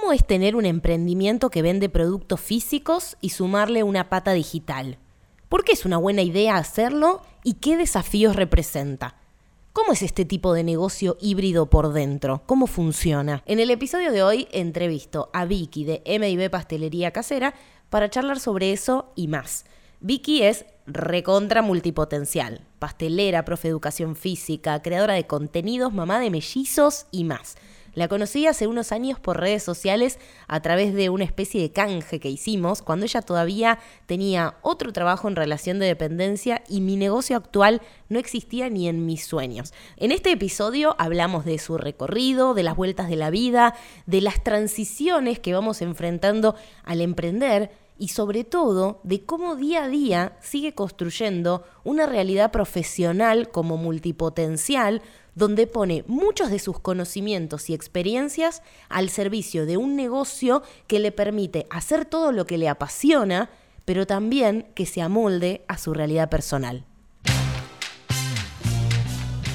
[0.00, 4.98] ¿cómo es tener un emprendimiento que vende productos físicos y sumarle una pata digital?
[5.48, 9.16] ¿Por qué es una buena idea hacerlo y qué desafíos representa?
[9.72, 12.42] ¿Cómo es este tipo de negocio híbrido por dentro?
[12.46, 13.42] ¿Cómo funciona?
[13.46, 17.54] En el episodio de hoy entrevisto a Vicky de MIB Pastelería Casera
[17.90, 19.64] para charlar sobre eso y más.
[20.00, 27.06] Vicky es recontra multipotencial, pastelera, profe de educación física, creadora de contenidos, mamá de mellizos
[27.10, 27.56] y más.
[27.98, 32.20] La conocí hace unos años por redes sociales a través de una especie de canje
[32.20, 37.36] que hicimos cuando ella todavía tenía otro trabajo en relación de dependencia y mi negocio
[37.36, 39.74] actual no existía ni en mis sueños.
[39.96, 43.74] En este episodio hablamos de su recorrido, de las vueltas de la vida,
[44.06, 46.54] de las transiciones que vamos enfrentando
[46.84, 53.50] al emprender y sobre todo de cómo día a día sigue construyendo una realidad profesional
[53.50, 55.02] como multipotencial
[55.38, 61.12] donde pone muchos de sus conocimientos y experiencias al servicio de un negocio que le
[61.12, 63.48] permite hacer todo lo que le apasiona,
[63.84, 66.84] pero también que se amolde a su realidad personal.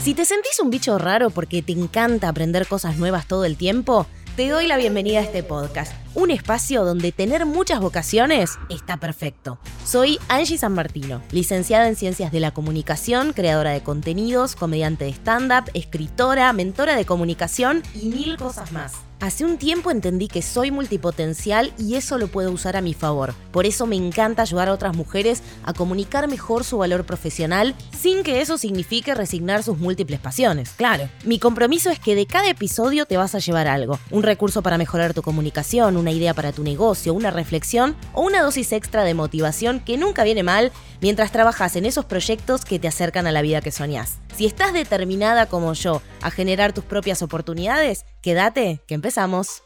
[0.01, 4.07] Si te sentís un bicho raro porque te encanta aprender cosas nuevas todo el tiempo,
[4.35, 9.59] te doy la bienvenida a este podcast, un espacio donde tener muchas vocaciones está perfecto.
[9.85, 15.11] Soy Angie San Martino, licenciada en Ciencias de la Comunicación, creadora de contenidos, comediante de
[15.11, 18.93] stand-up, escritora, mentora de comunicación y mil cosas más.
[19.23, 23.33] Hace un tiempo entendí que soy multipotencial y eso lo puedo usar a mi favor.
[23.53, 28.23] Por eso me encanta ayudar a otras mujeres a comunicar mejor su valor profesional sin
[28.23, 30.71] que eso signifique resignar sus múltiples pasiones.
[30.71, 33.97] Claro, mi compromiso es que de cada episodio te vas a llevar algo.
[34.11, 38.41] Un recurso para mejorar tu comunicación, una idea para tu negocio, una reflexión o una
[38.41, 42.89] dosis extra de motivación que nunca viene mal mientras trabajas en esos proyectos que te
[42.89, 44.17] acercan a la vida que soñás.
[44.35, 49.63] Si estás determinada como yo a generar tus propias oportunidades, quédate, que empezamos.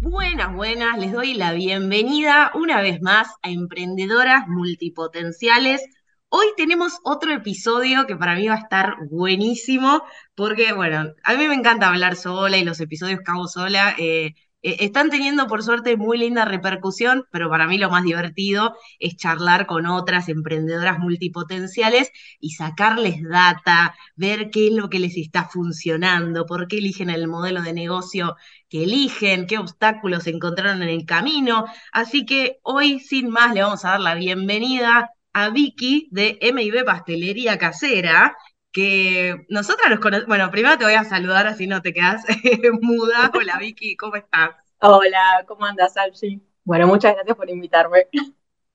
[0.00, 5.80] Buenas, buenas, les doy la bienvenida una vez más a Emprendedoras Multipotenciales.
[6.28, 10.02] Hoy tenemos otro episodio que para mí va a estar buenísimo,
[10.34, 14.34] porque, bueno, a mí me encanta hablar sola y los episodios que hago sola eh,
[14.62, 19.66] están teniendo por suerte muy linda repercusión, pero para mí lo más divertido es charlar
[19.66, 26.46] con otras emprendedoras multipotenciales y sacarles data, ver qué es lo que les está funcionando,
[26.46, 28.36] por qué eligen el modelo de negocio
[28.68, 31.66] que eligen, qué obstáculos encontraron en el camino.
[31.92, 36.84] Así que hoy, sin más, le vamos a dar la bienvenida a Vicky de MIB
[36.84, 38.36] Pastelería Casera,
[38.72, 40.28] que nosotras nos conocemos.
[40.28, 42.24] Bueno, primero te voy a saludar así no te quedas
[42.80, 43.30] muda.
[43.34, 44.50] Hola Vicky, ¿cómo estás?
[44.80, 46.40] Hola, ¿cómo andas, Alci?
[46.64, 48.06] Bueno, muchas gracias por invitarme.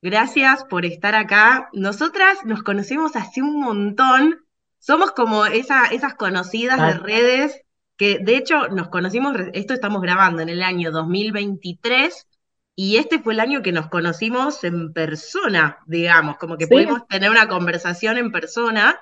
[0.01, 1.69] Gracias por estar acá.
[1.73, 4.45] Nosotras nos conocemos hace un montón.
[4.79, 7.61] Somos como esa, esas conocidas de redes
[7.97, 12.27] que de hecho nos conocimos, esto estamos grabando en el año 2023
[12.75, 17.31] y este fue el año que nos conocimos en persona, digamos, como que pudimos tener
[17.31, 18.99] una conversación en persona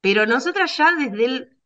[0.00, 1.58] pero nosotras ya desde el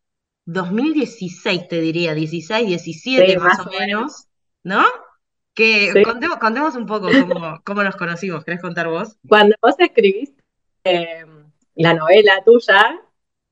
[0.46, 4.26] 2016, te diría, 16, 17 más, o menos,
[4.64, 4.84] ¿no?
[5.54, 6.02] Que
[6.40, 7.08] contemos, un poco
[7.64, 9.18] cómo, nos conocimos, ¿querés contar vos?
[9.28, 10.42] Cuando vos escribiste
[10.84, 13.00] em, la novela tuya,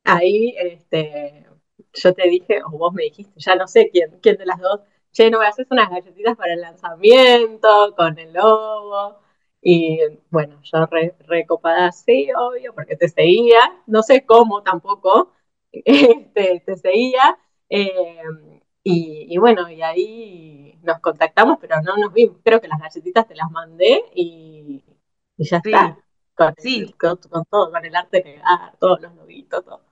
[0.05, 1.47] ahí este,
[1.93, 4.81] yo te dije, o vos me dijiste, ya no sé quién, quién de las dos,
[5.13, 9.21] che, no a hacer unas galletitas para el lanzamiento, con el logo.
[9.63, 9.99] Y
[10.31, 15.33] bueno, yo re, recopada, sí, obvio, porque te seguía, no sé cómo tampoco,
[15.73, 17.39] este, te seguía.
[17.69, 22.39] Eh, y, bueno, y ahí nos contactamos, pero no nos vimos.
[22.43, 24.83] Creo que las galletitas te las mandé y,
[25.37, 25.99] ya está.
[26.35, 26.95] Con, sí.
[26.99, 27.19] con,
[27.51, 29.90] todo, con el arte que da, todos los loguitos, todo.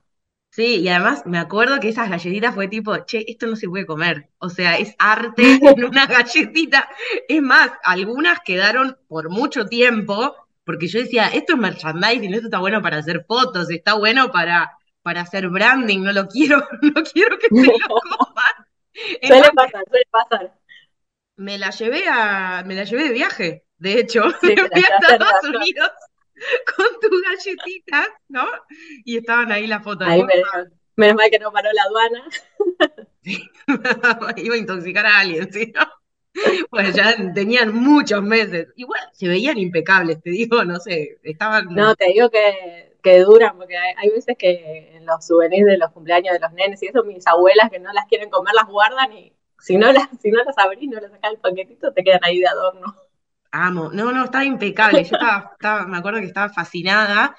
[0.59, 3.85] Sí, y además me acuerdo que esas galletitas fue tipo, che, esto no se puede
[3.85, 4.29] comer.
[4.39, 6.89] O sea, es arte en una galletita.
[7.29, 12.59] Es más, algunas quedaron por mucho tiempo, porque yo decía, esto es merchandising, esto está
[12.59, 17.37] bueno para hacer fotos, está bueno para, para hacer branding, no lo quiero, no quiero
[17.37, 18.67] que se lo coman.
[19.25, 20.59] suele pasar, suele pasar.
[21.37, 25.89] Me la llevé a, me la llevé de viaje, de hecho, fui a Estados Unidos
[26.75, 28.45] con tus galletitas, ¿no?
[29.05, 30.07] Y estaban ahí las fotos.
[30.95, 32.25] menos, mal que no paró la aduana.
[34.37, 35.73] Iba a intoxicar a alguien, ¿sí?
[35.75, 35.85] ¿no?
[36.69, 38.67] Pues ya tenían muchos meses.
[38.75, 41.73] Igual se veían impecables, te digo, no sé, estaban...
[41.73, 45.91] No, te digo que, que duran, porque hay, veces que en los souvenirs de los
[45.91, 49.11] cumpleaños de los nenes y eso, mis abuelas que no las quieren comer las guardan
[49.11, 52.21] y si no las, si no las abrís, no las sacas el paquetito, te quedan
[52.23, 52.95] ahí de adorno.
[53.51, 53.89] Amo.
[53.91, 55.03] No, no, estaba impecable.
[55.03, 55.17] Yo
[55.53, 57.35] estaba, me acuerdo que estaba fascinada.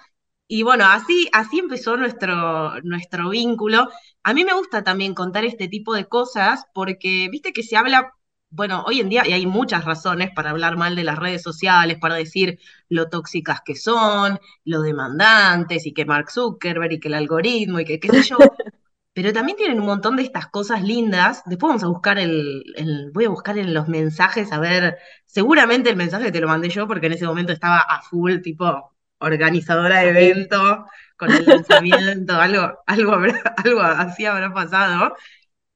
[0.49, 3.89] Y bueno, así, así empezó nuestro, nuestro vínculo.
[4.25, 8.13] A mí me gusta también contar este tipo de cosas porque, viste que se habla,
[8.51, 11.99] bueno, hoy en día, y hay muchas razones para hablar mal de las redes sociales,
[12.01, 12.59] para decir
[12.89, 17.85] lo tóxicas que son, lo demandantes, y que Mark Zuckerberg, y que el algoritmo, y
[17.85, 18.39] que qué sé yo.
[19.23, 21.43] pero también tienen un montón de estas cosas lindas.
[21.45, 22.65] Después vamos a buscar el,
[23.13, 24.97] voy a buscar en los mensajes, a ver,
[25.27, 28.95] seguramente el mensaje te lo mandé yo porque en ese momento estaba a full, tipo
[29.19, 30.87] organizadora de evento,
[31.19, 33.15] con el lanzamiento, algo, algo,
[33.59, 35.15] algo así habrá pasado.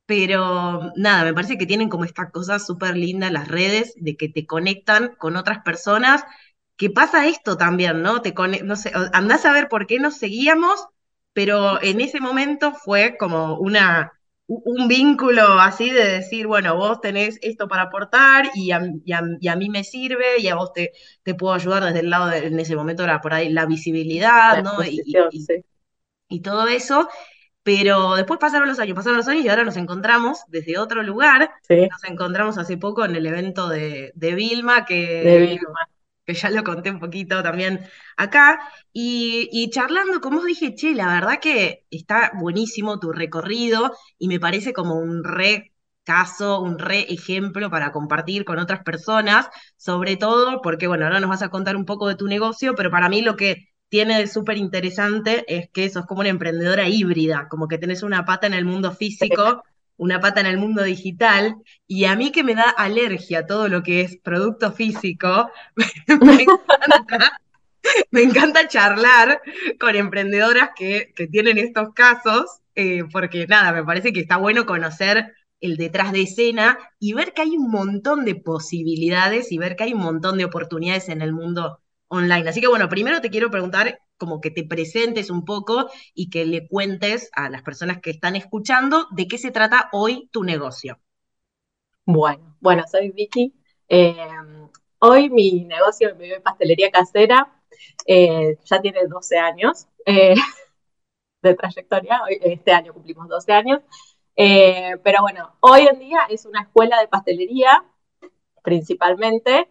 [0.06, 4.30] Pero nada, me parece que tienen como esta cosa súper linda las redes, de que
[4.30, 6.24] te conectan con otras personas,
[6.76, 8.22] que pasa esto también, ¿no?
[8.22, 10.86] Te no sé, andás a ver por qué nos seguíamos
[11.34, 14.12] pero en ese momento fue como una,
[14.46, 18.80] un vínculo así de decir, bueno, vos tenés esto para aportar y a,
[19.56, 20.92] mí me sirve y a vos te,
[21.22, 24.62] te puedo ayudar desde el lado de, en ese momento era por ahí la visibilidad,
[24.62, 24.78] ¿no?
[26.28, 27.08] Y, todo eso.
[27.62, 31.50] Pero después pasaron los años, pasaron los años y ahora nos encontramos desde otro lugar.
[31.68, 35.88] Nos encontramos hace poco en el evento de, de Vilma, que, de Vilma
[36.26, 37.80] que ya lo conté un poquito también
[38.16, 38.58] acá,
[38.92, 44.40] y, charlando como os dije, che, la verdad que está buenísimo tu recorrido y me
[44.40, 45.72] parece como un re
[46.04, 51.30] caso, un re ejemplo para compartir con otras personas, sobre todo porque, bueno, ahora nos
[51.30, 54.26] vas a contar un poco de tu negocio, pero para mí lo que tiene de
[54.26, 58.54] súper interesante es que sos como una emprendedora híbrida, como que tenés una pata en
[58.54, 59.62] el mundo físico
[59.96, 61.56] una pata en el mundo digital
[61.86, 65.50] y a mí que me da alergia todo lo que es producto físico,
[68.10, 69.40] me encanta, charlar
[69.78, 75.32] con emprendedoras que, tienen estos casos, eh, porque nada, me parece que está bueno conocer
[75.60, 79.84] el detrás de escena y ver que hay un montón de posibilidades y ver que
[79.84, 82.48] hay un montón de oportunidades en el mundo online.
[82.48, 86.46] Así que bueno, primero te quiero preguntar como que te presentes un poco y que
[86.46, 90.98] le cuentes a las personas que están escuchando de qué se trata hoy tu negocio.
[92.06, 93.54] Bueno, bueno, soy Vicky.
[93.86, 94.16] Eh,
[94.98, 97.52] hoy mi negocio, mi pastelería casera,
[98.06, 100.34] eh, ya tiene 12 años eh,
[101.42, 102.22] de trayectoria.
[102.40, 103.80] Este año cumplimos 12 años.
[104.34, 107.84] pero bueno, hoy en día es una escuela de pastelería,
[108.62, 109.68] principalmente,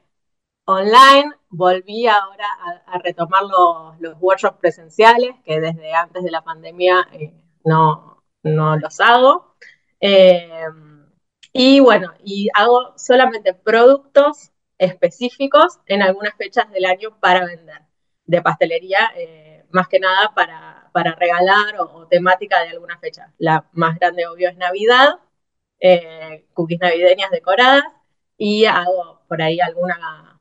[0.65, 1.31] online.
[1.49, 2.45] Volví ahora
[2.87, 7.33] a, retomar los, workshops presenciales, que desde antes de la pandemia eh,
[7.63, 9.55] no, no, los hago.
[9.99, 10.65] Eh,
[11.53, 17.81] y bueno, y hago solamente productos específicos en algunas fechas del año para vender,
[18.25, 23.33] de pastelería, eh, más que nada para, para regalar o, temática de alguna fecha.
[23.37, 25.19] La más grande, obvio, es Navidad,
[26.53, 27.83] cookies navideñas decoradas,
[28.37, 30.32] y hago por ahí alguna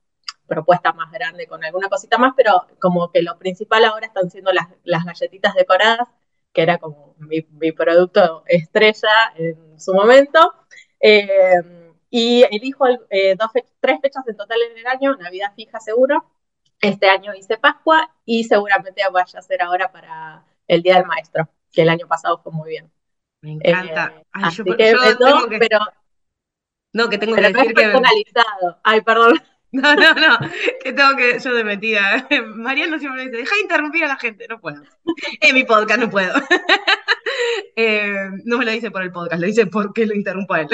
[0.47, 4.51] propuesta más grande con alguna cosita más, pero como que lo principal ahora están siendo
[4.51, 6.07] las, galletitas decoradas,
[6.51, 10.53] que era como mi, producto estrella en su momento.
[10.99, 11.61] Eh,
[12.09, 13.49] y elijo eh, dos
[13.79, 16.23] tres fechas en total en el año, Navidad fija seguro.
[16.79, 21.49] Este año hice Pascua y seguramente vaya a ser ahora para el Día del Maestro,
[21.71, 22.91] que el año pasado fue muy bien.
[23.41, 24.13] Me encanta.
[24.15, 25.79] Eh, así que, yo pero...
[26.93, 27.81] No, que tengo que decir que...
[27.81, 28.79] personalizado.
[28.83, 29.33] Ay, perdón.
[29.81, 30.37] No, no, no,
[30.83, 32.27] que tengo que, yo de metida.
[32.55, 34.83] Mariano siempre me dice, deja de interrumpir a la gente, no puedo.
[35.41, 36.33] En mi podcast no puedo.
[37.75, 40.67] Eh, no me lo dice por el podcast, lo dice porque lo interrumpo a él.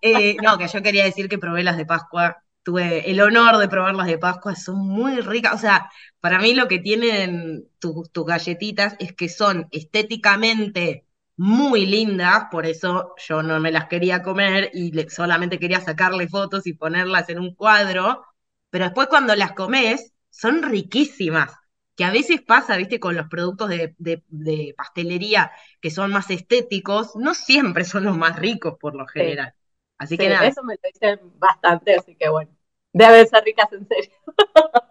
[0.00, 3.68] Eh, no, que yo quería decir que probé las de Pascua, tuve el honor de
[3.68, 5.90] probar las de Pascua, son muy ricas, o sea,
[6.20, 11.04] para mí lo que tienen tus galletitas es que son estéticamente
[11.36, 16.66] muy lindas, por eso yo no me las quería comer y solamente quería sacarle fotos
[16.66, 18.24] y ponerlas en un cuadro,
[18.70, 21.52] pero después cuando las comes son riquísimas,
[21.96, 27.34] que a veces pasa, viste, con los productos de, pastelería que son más estéticos, no
[27.34, 29.54] siempre son los más ricos por lo general.
[29.98, 30.48] Así que nada.
[30.48, 32.50] Eso me lo dicen bastante, así que bueno,
[32.92, 34.12] deben ser ricas en serio.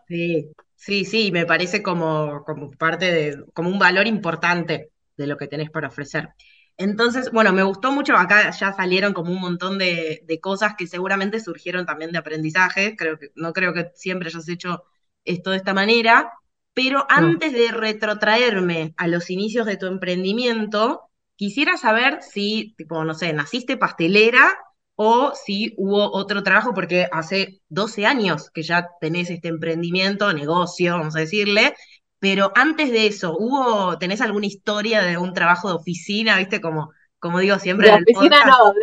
[0.08, 5.38] sí, sí, sí, me parece como, como parte de, como un valor importante de lo
[5.38, 6.30] que tenés para ofrecer.
[6.78, 11.40] Entonces, bueno, me gustó mucho, acá ya salieron como un montón de, cosas que seguramente
[11.40, 14.84] surgieron también de aprendizaje, creo que, no creo que siempre hayas hecho
[15.24, 16.32] esto de esta manera,
[16.74, 21.02] pero antes de retrotraerme a los inicios de tu emprendimiento,
[21.36, 24.58] quisiera saber si, tipo, no sé, naciste pastelera
[24.96, 30.98] o si hubo otro trabajo, porque hace 12 años que ya tenés este emprendimiento, negocio,
[30.98, 31.76] vamos a decirle,
[32.22, 36.62] pero antes de eso, ¿hubo, tenés alguna historia de un trabajo de oficina, viste?
[36.62, 37.90] Como, como digo siempre.
[37.90, 38.74] De oficina no,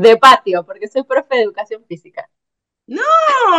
[0.00, 2.30] de, patio, porque soy profe de educación física.
[2.86, 3.02] No,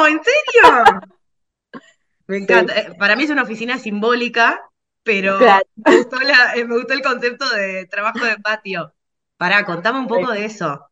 [0.08, 0.84] ¿en serio?
[2.28, 2.80] Me encanta.
[2.80, 4.62] Eh, para mí es una oficina simbólica,
[5.04, 5.66] pero Claro.
[5.76, 8.94] me, gustó la- eh, me gustó el concepto de trabajo de patio.
[9.36, 10.90] Pará, contame un poco de eso.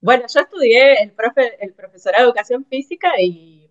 [0.00, 3.70] Bueno, yo estudié el, profe, el profesorado de educación física y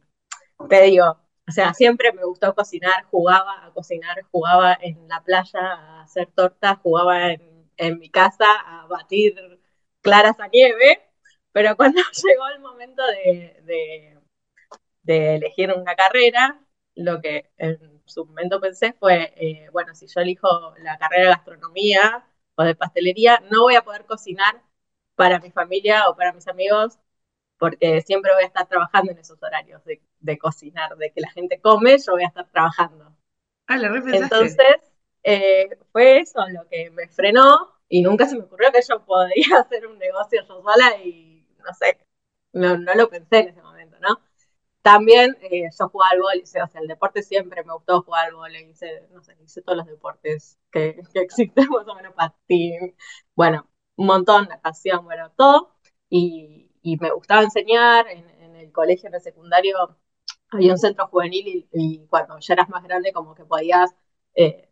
[0.70, 5.60] te digo, o sea, siempre me gustó cocinar, jugaba a cocinar, jugaba en la playa
[5.74, 9.36] a hacer tortas, jugaba en, en mi casa a batir
[10.02, 11.02] claras a nieve,
[11.52, 13.62] pero cuando llegó el momento de,
[15.04, 16.60] de- elegir una carrera,
[16.96, 20.48] lo que en su momento pensé fue, eh, bueno, si yo elijo
[20.80, 22.26] la carrera de gastronomía
[22.56, 24.62] o de pastelería, no voy a poder cocinar
[25.16, 27.00] para mi familia o para mis amigos
[27.60, 29.84] porque siempre voy a estar trabajando en esos horarios
[30.26, 33.16] de cocinar, de que la gente come, yo voy a estar trabajando.
[33.68, 34.18] Ah, repensaste.
[34.18, 34.76] Entonces,
[35.24, 39.60] eh, fue eso lo que me frenó y nunca se me ocurrió que yo podía
[39.62, 41.98] hacer un negocio yo sola y no sé,
[42.54, 44.20] no, no lo pensé en ese momento, ¿no?
[44.82, 48.36] También eh, yo jugaba al vóley, o sea, el deporte siempre me gustó jugar al
[48.36, 52.96] vóley, hice, no sé, hice todos los deportes que, que existen, más o menos patín,
[53.36, 55.76] bueno, un montón, natación, bueno, todo,
[56.10, 59.98] y, y me gustaba enseñar, en, en el colegio, en el secundario,
[60.56, 63.96] había un centro juvenil y, y cuando ya eras más grande como que podías
[64.36, 64.70] eh,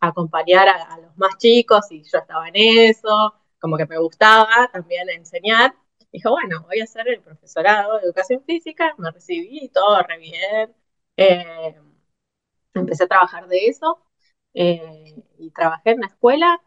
[0.00, 4.68] acompañar a, a los más chicos y yo estaba en eso, como que me gustaba
[4.72, 5.74] también enseñar.
[6.12, 10.74] Dije, bueno, voy a hacer el profesorado de educación física, me recibí todo re bien.
[11.16, 11.76] Eh,
[12.74, 14.00] empecé a trabajar de eso
[14.54, 16.60] eh, y trabajé en la escuela,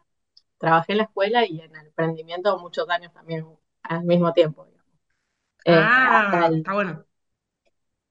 [0.58, 3.46] trabajé en la escuela y en el emprendimiento muchos años también
[3.84, 4.66] al mismo tiempo.
[4.66, 4.90] digamos.
[5.66, 7.06] Ah, el, está bueno.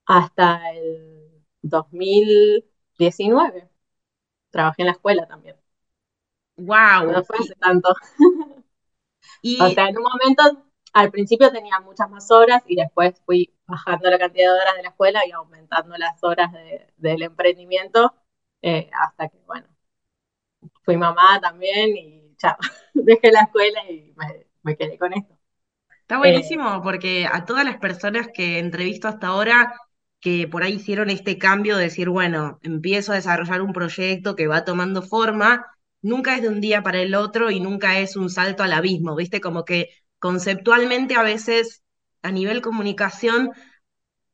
[0.10, 3.72] Hasta el 2019
[4.52, 5.58] trabajé en la escuela también.
[7.02, 7.24] No Wow.
[7.24, 7.94] fue hace tanto.
[9.42, 13.54] Y, O sea, en un momento, al principio tenía muchas más horas y después fui
[13.68, 18.14] bajando la cantidad de horas de la escuela y aumentando las horas de- del emprendimiento
[18.62, 19.68] eh, hasta que, bueno,
[20.84, 22.58] fui mamá también y chao,
[22.94, 25.38] dejé la escuela y me, me quedé con esto.
[26.02, 29.74] Está Eh, buenísimo porque a todas las personas que entrevisto hasta ahora
[30.20, 34.48] que por ahí hicieron este cambio de decir, bueno, empiezo a desarrollar un proyecto que
[34.48, 35.66] va tomando forma,
[36.02, 39.16] nunca es de un día para el otro y nunca es un salto al abismo,
[39.16, 39.42] ¿viste?
[39.42, 41.84] Como que conceptualmente a veces
[42.22, 43.52] a nivel comunicación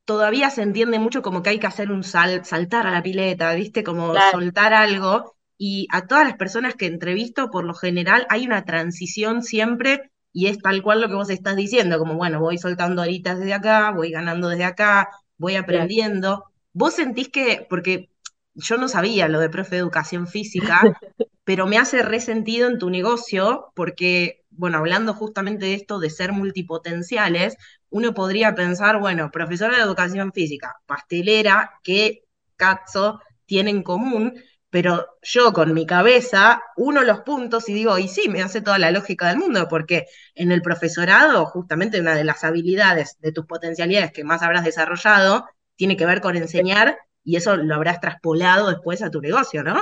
[0.06, 3.54] todavía se entiende mucho como que hay que hacer un sal, saltar a la pileta,
[3.54, 3.84] ¿viste?
[3.84, 5.36] Como claro, soltar algo.
[5.58, 10.48] Y a todas las personas que entrevisto, por lo general, hay una transición siempre y
[10.48, 13.92] es tal cual lo que vos estás diciendo, como, bueno, voy soltando horitas desde acá,
[13.92, 15.64] voy ganando desde acá, voy claro.
[15.64, 16.46] aprendiendo.
[16.74, 18.10] ¿Vos sentís que, porque
[18.56, 20.82] yo no sabía lo de profe de educación física,
[21.44, 26.32] pero me hace resentido en tu negocio porque, bueno, hablando justamente de esto de ser
[26.32, 27.56] multipotenciales,
[27.90, 32.24] uno podría pensar, bueno, profesora de educación física, pastelera, ¿qué
[32.56, 34.34] cazzo tiene en común?
[34.76, 38.78] Pero yo con mi cabeza uno los puntos y digo, y sí, me hace toda
[38.78, 43.46] la lógica del mundo, porque en el profesorado, justamente una de las habilidades de tus
[43.46, 48.70] potencialidades que más habrás desarrollado, tiene que ver con enseñar y eso lo habrás traspolado
[48.70, 49.82] después a tu negocio, ¿no?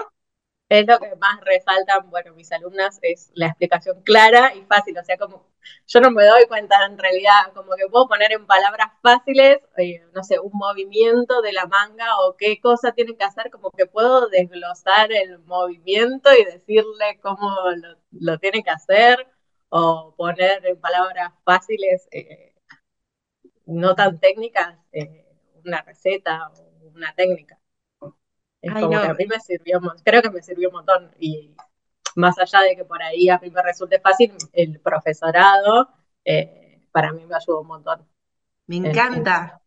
[0.74, 4.98] Es lo que más resaltan, bueno, mis alumnas, es la explicación clara y fácil.
[4.98, 5.46] O sea, como
[5.86, 10.04] yo no me doy cuenta en realidad, como que puedo poner en palabras fáciles, eh,
[10.16, 13.86] no sé, un movimiento de la manga o qué cosa tienen que hacer, como que
[13.86, 19.28] puedo desglosar el movimiento y decirle cómo lo, lo tienen que hacer
[19.70, 22.56] o poner en palabras fáciles, eh,
[23.68, 25.24] no tan técnicas, eh,
[25.64, 27.60] una receta o una técnica.
[28.64, 31.12] Es Ay, como que no, a mí me sirvió, creo que me sirvió un montón.
[31.20, 31.56] Y
[32.16, 35.90] más allá de que por ahí a mí me resulte fácil, el profesorado
[36.26, 38.08] eh, para mí me ayudó un montón
[38.68, 39.60] me encanta.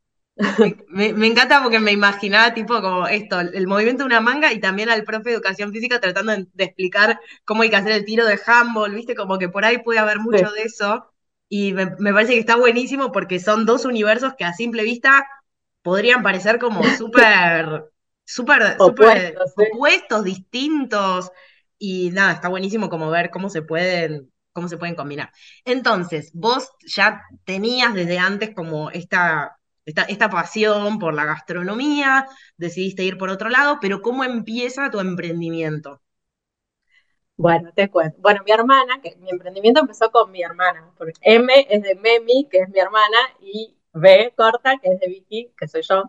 [0.56, 4.52] Me, me- me encanta porque me imaginaba tipo como esto, el movimiento de una manga
[4.52, 7.92] y también al profe de educación física tratando de, de explicar cómo hay que hacer
[7.92, 9.14] el tiro de handball, ¿viste?
[9.16, 11.12] Como que por ahí puede haber mucho Sí, de eso.
[11.48, 15.26] Y me, me parece que está buenísimo porque son dos universos que a simple vista
[15.82, 17.84] podrían parecer como súper,
[18.26, 19.64] súper, opuestos, sí.
[19.72, 21.30] opuestos, distintos.
[21.78, 25.30] Y nada, está buenísimo como ver cómo se pueden, cómo se pueden combinar.
[25.64, 33.04] Entonces, vos ya tenías desde antes como esta, esta, esta pasión por la gastronomía, decidiste
[33.04, 36.02] ir por otro lado, pero ¿cómo empieza tu emprendimiento?
[37.36, 38.16] Bueno, te cuento.
[38.20, 42.48] Bueno, mi hermana, que mi emprendimiento empezó con mi hermana, porque M es de Memi,
[42.50, 46.04] que es mi hermana, y B corta, que es de Vicky, que soy yo.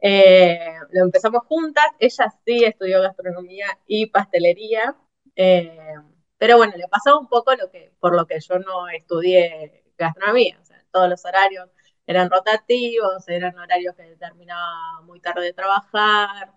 [0.00, 1.86] Eh, lo empezamos juntas.
[1.98, 4.96] Ella sí estudió gastronomía y pastelería,
[5.36, 5.94] eh,
[6.38, 10.60] pero bueno, le pasaba un poco lo que, por lo que yo no estudié gastronomía,
[10.90, 11.68] todos los horarios.
[12.06, 16.52] eran rotativos, eran horarios que terminaba muy tarde de trabajar,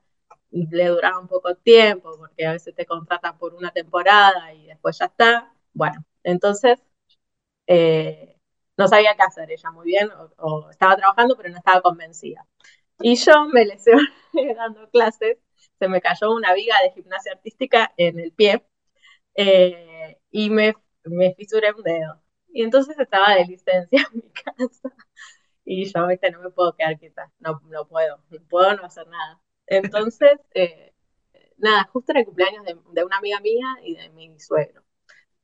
[0.52, 4.98] le duraba un poco tiempo, porque a veces te contratan por una temporada y después
[5.00, 5.54] ya está.
[5.74, 6.80] Bueno, entonces
[7.68, 8.35] eh,
[8.78, 12.46] no sabía qué hacer ella muy bien, o, estaba trabajando, pero no estaba convencida.
[13.00, 14.04] Y yo me lesioné
[14.56, 15.38] dando clases,
[15.80, 18.66] se me cayó una viga de gimnasia artística en el pie
[19.36, 22.22] eh, y me, me fisuré un dedo.
[22.48, 24.94] Y entonces estaba de licencia en mi casa.
[25.66, 29.08] Y yo, viste, no me puedo quedar quieta, no, no puedo, no puedo no hacer
[29.08, 29.42] nada.
[29.68, 30.94] Entonces, eh,
[31.58, 34.84] nada, justo era el cumpleaños de, una amiga mía y de mi suegro.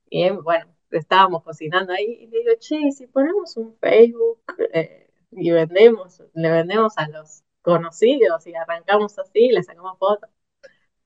[0.10, 4.42] Y bueno, estábamos cocinando ahí y le digo, che, si ponemos un Facebook
[4.74, 10.30] eh, y vendemos, le vendemos a los conocidos y arrancamos así, le sacamos fotos.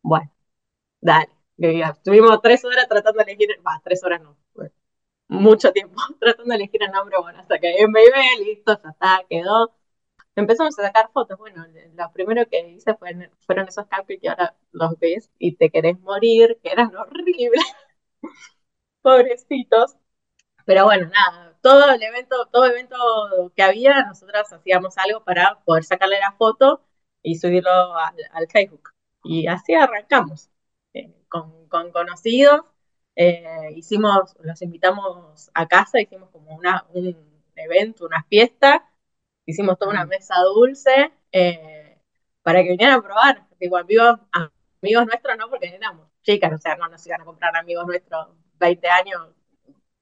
[0.01, 0.31] Bueno,
[1.01, 1.29] dale.
[1.57, 4.37] Estuvimos tres horas tratando de elegir, va, tres horas no,
[5.27, 7.99] mucho tiempo tratando de elegir el nombre, bueno, hasta que iba,
[8.39, 9.73] listo, ya está, quedó.
[10.35, 11.65] Empezamos a sacar fotos, bueno,
[11.95, 16.59] lo primero que hice fueron esos cupcakes que ahora los ves y te querés morir,
[16.61, 17.63] que eran horribles,
[19.05, 19.95] pobrecitos.
[20.65, 22.97] Pero bueno, nada, todo el evento, todo evento
[23.55, 26.81] que había, nosotras hacíamos algo para poder sacarle la foto
[27.21, 28.89] y subirlo al, Facebook.
[29.23, 30.49] Y así arrancamos,
[30.93, 32.61] eh, con, con conocidos
[33.15, 37.15] eh, hicimos, los invitamos a casa, hicimos como una, un
[37.55, 38.89] evento, una fiesta,
[39.45, 41.99] hicimos toda una mesa dulce eh,
[42.41, 43.47] para que vinieran a probar.
[43.59, 44.19] Digo, amigos,
[44.81, 48.27] amigos nuestros no, porque éramos chicas, o sea, no nos iban a comprar amigos nuestros
[48.65, 49.27] 20 años,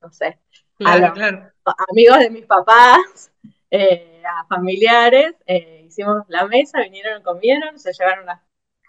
[0.02, 0.40] no sé.
[0.80, 3.32] Amigos de mis papás,
[3.70, 5.36] eh, a familiares,
[5.94, 8.42] hicimos la mesa, vinieron, comieron, se llevaron las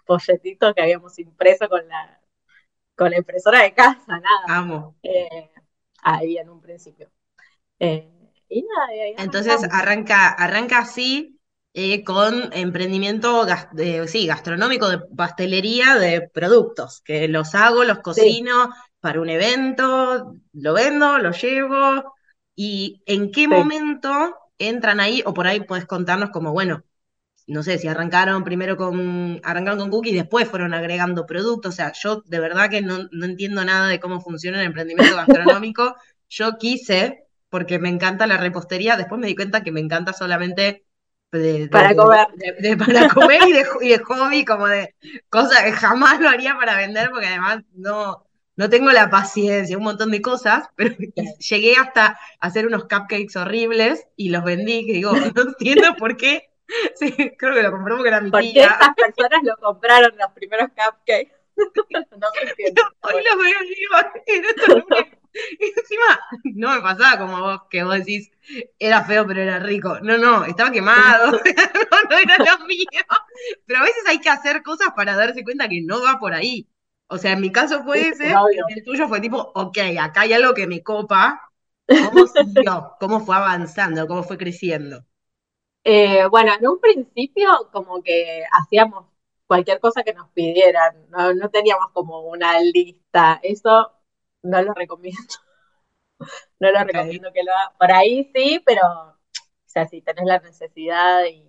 [0.05, 2.19] folletitos que habíamos impreso con la,
[2.95, 4.45] con la impresora de casa, nada.
[4.47, 4.95] Amo.
[5.03, 5.49] Eh,
[6.01, 7.09] ahí en un principio.
[7.79, 8.09] Eh,
[8.49, 11.39] y nada, Entonces arranca, arranca así
[11.73, 13.45] eh, con emprendimiento
[14.07, 18.69] sí, gastronómico de pastelería de productos, que los hago, los cocino
[19.05, 22.15] para un evento, lo vendo, lo llevo.
[22.55, 25.21] ¿Y en qué momento entran ahí?
[25.27, 26.83] O por ahí puedes contarnos como, bueno,
[27.45, 31.75] no sé, si arrancaron primero con, arrancaron con cookies y después fueron agregando productos.
[31.75, 35.95] O sea, yo de verdad que no, entiendo nada de cómo funciona el emprendimiento gastronómico.
[36.27, 40.83] yo quise, porque me encanta la repostería, después me di cuenta que me encanta solamente
[41.69, 42.27] para comer.
[42.79, 43.41] para comer
[43.81, 44.95] y de, hobby, como de
[45.29, 48.24] cosas que jamás lo haría para vender, porque además no,
[48.55, 50.95] no tengo la paciencia, un montón de cosas, pero
[51.39, 56.49] llegué hasta hacer unos cupcakes horribles y los vendí, que digo, no entiendo por qué
[56.95, 58.67] Sí, creo que lo compró porque era mi Porque tía.
[58.67, 61.31] estas personas lo compraron los primeros cupcakes.
[61.57, 65.15] no se Hoy los veo vivo.
[65.59, 66.19] Y encima,
[66.55, 68.31] no me pasaba como vos, que vos decís,
[68.79, 69.99] era feo pero era rico.
[70.01, 71.31] No, no, estaba quemado.
[71.31, 72.85] no, no era lo mío.
[73.65, 76.67] Pero a veces hay que hacer cosas para darse cuenta que no va por ahí.
[77.07, 78.33] O sea, en mi caso fue ese,
[78.69, 81.41] el tuyo fue tipo, ok, acá hay algo que me copa.
[81.87, 82.95] ¿Cómo siguió?
[82.99, 84.07] ¿Cómo fue avanzando?
[84.07, 85.05] ¿Cómo fue creciendo?
[85.83, 89.05] Eh, bueno, en un principio como que hacíamos
[89.45, 93.91] cualquier cosa que nos pidieran, no, teníamos como una lista, eso
[94.41, 95.21] no lo recomiendo.
[96.59, 97.73] no lo recomiendo que lo haga.
[97.77, 99.17] Por ahí sí, pero, o
[99.65, 101.45] sea, si tenés la necesidad y,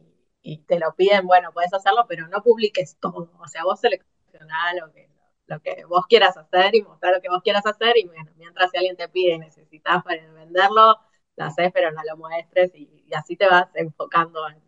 [0.68, 3.32] te lo piden, bueno, puedes hacerlo, pero no publiques todo.
[3.40, 5.08] O sea, vos seleccionás lo que,
[5.46, 8.76] lo que vos quieras hacer y mostrar lo que vos quieras hacer y mientras si
[8.78, 10.98] alguien te pide y necesitas para venderlo,
[11.36, 14.62] lo haces, pero no lo muestres y, así te vas enfocando en,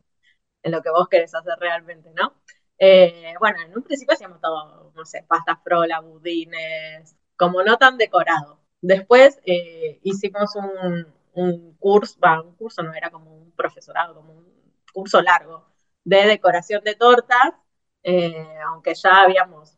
[0.73, 2.35] lo que vos querés hacer realmente, ¿no?
[2.79, 7.97] Eh, bueno, en un principio hacíamos todo, no sé, pastas frola, budines, como no tan
[7.97, 8.61] decorado.
[8.81, 14.75] Después eh, hicimos un, curso, va, un curso no era como un profesorado, como un
[14.93, 15.67] curso largo
[16.05, 17.55] de decoración de tortas,
[18.03, 19.78] eh, aunque ya habíamos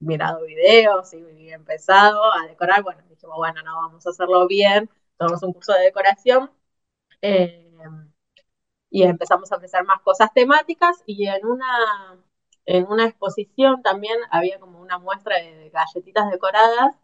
[0.00, 5.42] mirado videos y empezado a decorar, bueno, dijimos, bueno, no, vamos a hacerlo bien, tomamos
[5.42, 6.50] un curso de decoración
[7.22, 7.72] eh,
[8.90, 12.18] y empezamos a ofrecer más cosas temáticas y en una,
[12.66, 16.94] en una exposición también había como una muestra de galletitas decoradas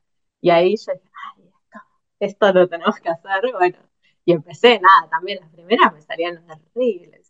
[0.40, 1.78] y ahí yo dije, ay, esto,
[2.20, 3.78] esto lo tenemos que hacer, bueno,
[4.24, 7.28] y empecé, nada, también las primeras me salían horribles,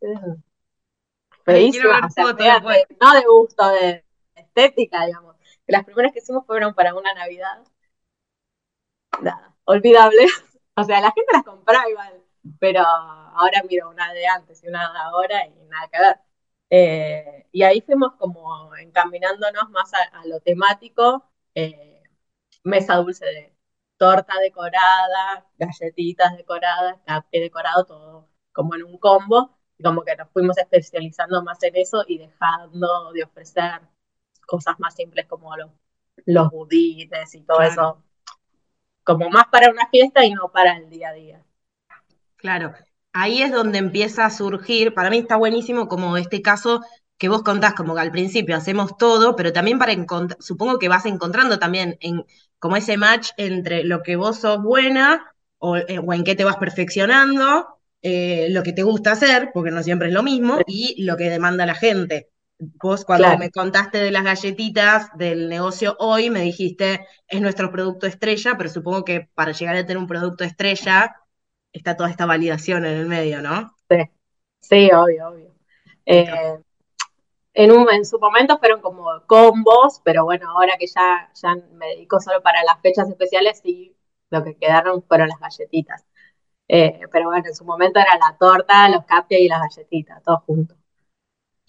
[1.45, 4.05] feísimas, o sea, no de gusto, de
[4.51, 5.37] estética, digamos.
[5.67, 7.63] Las primeras que hicimos fueron para una Navidad,
[9.21, 10.27] nada, olvidable.
[10.77, 12.23] O sea, la gente las compraba igual,
[12.59, 16.17] pero ahora miro una de antes y una de ahora y nada que ver.
[16.71, 22.03] Eh, y ahí fuimos como encaminándonos más a, lo temático, eh,
[22.65, 23.55] mesa dulce de
[23.99, 30.31] torta decorada, galletitas decoradas, café decorado, todo como en un combo, y como que nos
[30.31, 33.83] fuimos especializando más en eso y dejando de ofrecer
[34.51, 35.71] cosas más simples como los,
[36.27, 37.73] los budines y todo Claro.
[37.73, 38.05] eso,
[39.05, 41.45] como más para una fiesta y no para el día a día.
[42.37, 42.75] Claro,
[43.13, 46.81] ahí es donde empieza a surgir, para mí está buenísimo como este caso
[47.19, 50.89] que vos contás, como que al principio hacemos todo, pero también para encontrar, supongo que
[50.89, 52.25] vas encontrando también en,
[52.59, 55.23] como ese match entre lo que vos sos buena
[55.59, 57.67] o, eh, o en qué te vas perfeccionando,
[58.01, 61.29] eh, lo que te gusta hacer, porque no siempre es lo mismo, y lo que
[61.29, 62.31] demanda la gente.
[62.61, 63.39] Vos cuando Claro.
[63.39, 68.69] me contaste de las galletitas del negocio hoy, me dijiste, es nuestro producto estrella, pero
[68.69, 71.17] supongo que para llegar a tener un producto estrella
[71.73, 73.75] está toda esta validación en el medio, ¿no?
[73.89, 73.97] Sí,
[74.61, 75.55] sí, obvio, obvio.
[76.05, 76.27] Eh,
[77.55, 81.87] en, un, en su momento fueron como combos, pero bueno, ahora que ya, ya me
[81.89, 83.97] dedico solo para las fechas especiales, sí,
[84.31, 86.05] lo que quedaron fueron las galletitas.
[86.69, 90.43] Eh, pero bueno, en su momento era la torta, los cupcakes y las galletitas, todos
[90.45, 90.80] juntos.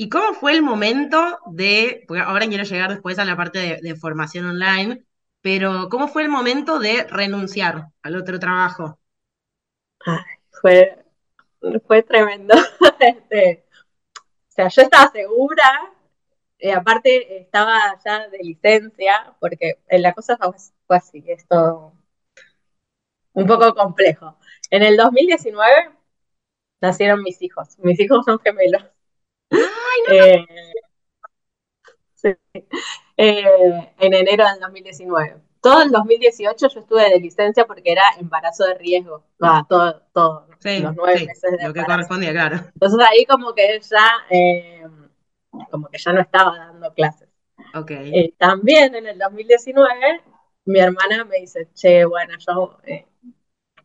[0.01, 3.95] ¿Y cómo fue el momento de, porque ahora quiero llegar después a la parte de,
[3.95, 5.05] formación online,
[5.41, 8.97] pero ¿cómo fue el momento de renunciar al otro trabajo?
[10.03, 10.23] Ay,
[10.59, 11.05] fue,
[11.85, 12.55] fue tremendo.
[12.99, 13.63] Este,
[14.17, 15.93] o sea, yo estaba segura,
[16.57, 20.49] y aparte estaba ya de licencia, porque en la cosa fue,
[20.87, 21.93] fue así, esto
[23.33, 24.35] un poco complejo.
[24.71, 25.91] En el 2019
[26.81, 27.77] nacieron mis hijos.
[27.77, 28.83] Mis hijos son gemelos.
[30.11, 30.45] Eh,
[32.15, 32.29] sí.
[33.17, 35.41] Eh, en enero del 2019.
[35.61, 39.23] Todo el 2018 yo estuve de licencia porque era embarazo de riesgo.
[39.39, 42.55] Ah, todo, todo, Sí, los nueve sí, meses de lo que correspondía, claro.
[42.73, 44.83] Entonces ahí como que ya, eh,
[45.69, 47.29] como que ya no estaba dando clases.
[47.75, 47.91] Ok.
[47.91, 50.21] Eh, también en el 2019,
[50.65, 53.05] mi hermana me dice, che, bueno, yo eh,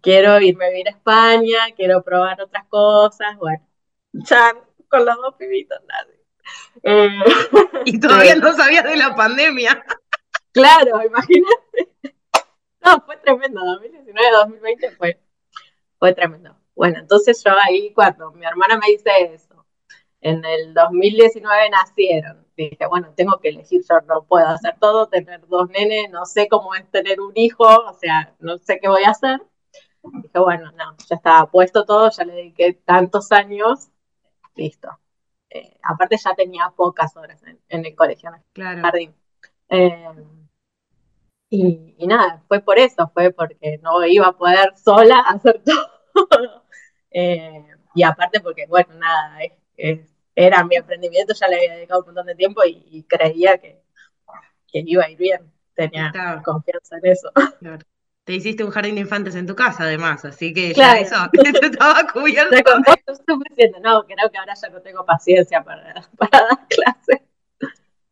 [0.01, 3.67] quiero irme a vivir a España, quiero probar otras cosas, bueno,
[4.13, 4.55] ya
[4.97, 5.35] con los dos
[5.87, 6.25] nadie.
[6.83, 7.09] Eh,
[7.85, 8.41] Y todavía sí.
[8.41, 9.85] no sabías de la pandemia.
[10.53, 12.15] Claro, imagínate.
[12.85, 15.21] No, fue tremendo, 2019, 2020 fue,
[15.99, 16.57] fue tremendo.
[16.75, 19.67] Bueno, entonces yo ahí cuando mi hermana me dice eso,
[20.21, 25.47] en el 2019 nacieron, dije, bueno, tengo que elegir, yo no puedo hacer todo, tener
[25.49, 29.05] dos nenes, no sé cómo es tener un hijo, o sea, no sé qué voy
[29.05, 29.43] a hacer.
[30.03, 33.91] Dije, bueno, no, ya estaba puesto todo, ya le dediqué tantos años,
[34.57, 34.89] listo.
[35.51, 38.83] Eh, aparte ya tenía pocas horas en, en el colegio, en el Claro.
[38.83, 39.15] jardín.
[39.71, 40.07] Eh,
[41.49, 46.65] y, y nada, fue por eso, fue porque no iba a poder sola hacer todo.
[47.11, 47.65] Eh,
[47.95, 49.39] y aparte porque, bueno, nada,
[50.35, 53.83] era mi emprendimiento, ya le había dedicado un montón de tiempo y, y creía que,
[54.69, 55.53] que iba a ir bien.
[55.75, 56.43] Tenía Claro.
[56.45, 57.31] confianza en eso.
[57.59, 57.85] Claro.
[58.27, 60.99] Te hiciste un jardín de infantes en tu casa, además, así que Claro.
[61.09, 62.57] ya eso estaba cubierto.
[63.81, 67.21] No, creo que ahora ya no tengo paciencia para, para dar clases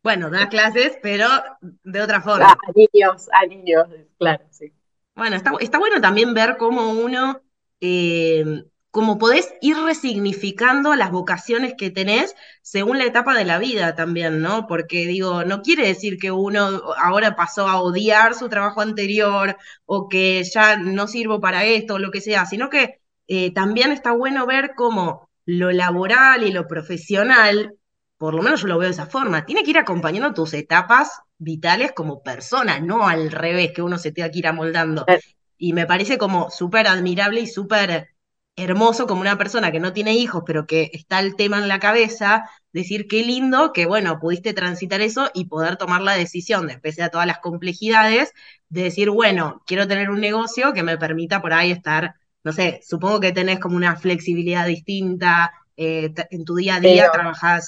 [0.01, 1.27] Bueno, das clases, pero
[1.59, 2.47] de otra forma.
[2.53, 4.71] a niños, a niños, claro, sí.
[5.15, 7.41] Bueno, está, está bueno también ver cómo uno,
[7.81, 8.63] eh,
[8.95, 14.41] cómo podés ir resignificando las vocaciones que tenés según la etapa de la vida también,
[14.41, 14.67] ¿no?
[14.67, 20.07] Porque digo, no quiere decir que uno ahora pasó a odiar su trabajo anterior o
[20.07, 24.13] que ya no sirvo para esto o lo que sea, sino que eh, también está
[24.13, 27.75] bueno ver cómo lo laboral y lo profesional,
[28.17, 31.19] por lo menos yo lo veo de esa forma, tiene que ir acompañando tus etapas
[31.37, 35.03] vitales como persona, no al revés, que uno se tenga que ir amoldando.
[35.03, 35.21] Claro.
[35.57, 38.14] Y me parece como súper admirable y súper
[38.55, 41.79] hermoso como una persona que no tiene hijos, pero que está el tema en la
[41.79, 46.77] cabeza, decir qué lindo que, bueno, pudiste transitar eso y poder tomar la decisión, de,
[46.79, 48.31] pese a todas las complejidades,
[48.69, 52.81] de decir, bueno, quiero tener un negocio que me permita por ahí estar, no sé,
[52.87, 57.11] supongo que tenés como una flexibilidad distinta, eh, en tu día a día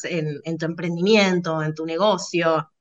[0.03, 2.71] en, en tu emprendimiento, en tu negocio.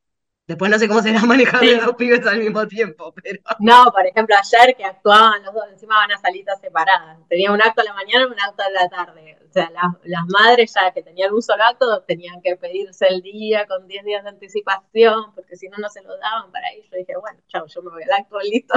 [0.47, 1.75] Después no sé cómo será manejar a Sí.
[1.77, 5.97] dos pibes al mismo tiempo, pero No, por ejemplo, ayer que actuaban los dos, encima
[5.97, 7.19] van a salitas separadas.
[7.29, 9.39] Tenía un acto a la mañana y un acto a la tarde.
[9.49, 13.23] O sea, las, las madres ya que tenían un solo acto tenían que pedirse el
[13.23, 16.87] día con 10 días de anticipación, porque si no, no se lo daban para ellos.
[16.93, 18.75] Yo dije, bueno, chao, yo me voy al acto, listo.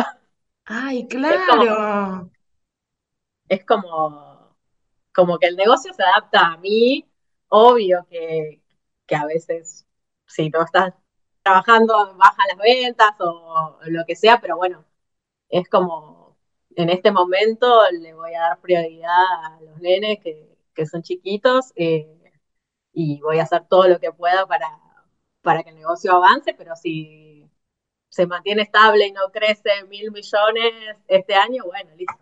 [0.66, 2.32] ¡ay, como- claro!
[3.48, 4.56] Es como,
[5.14, 7.06] como que el negocio se adapta a mí.
[7.50, 8.62] Obvio que,
[9.08, 9.88] que a veces,
[10.28, 10.94] si no estás
[11.44, 14.86] trabajando, bajan las ventas o lo que sea, pero bueno,
[15.50, 16.38] es como
[16.76, 21.74] en este momento le voy a dar prioridad a los nenes que, que son chiquitos
[21.76, 22.08] eh,
[22.94, 24.68] y voy a hacer todo lo que pueda para,
[25.42, 27.50] para que el negocio avance, pero si
[28.10, 30.74] se mantiene estable y no crece mil millones
[31.08, 32.18] este año, bueno, listo.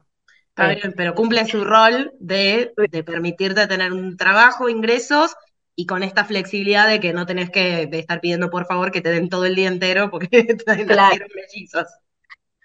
[0.95, 5.35] Pero cumple su rol de, de, permitirte tener un trabajo, ingresos
[5.79, 9.11] y con esta flexibilidad de que no tenés que estar pidiendo por favor que te
[9.11, 10.27] den todo el día entero porque
[10.65, 11.25] te claro.
[11.35, 11.87] mellizos.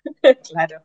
[0.50, 0.82] claro.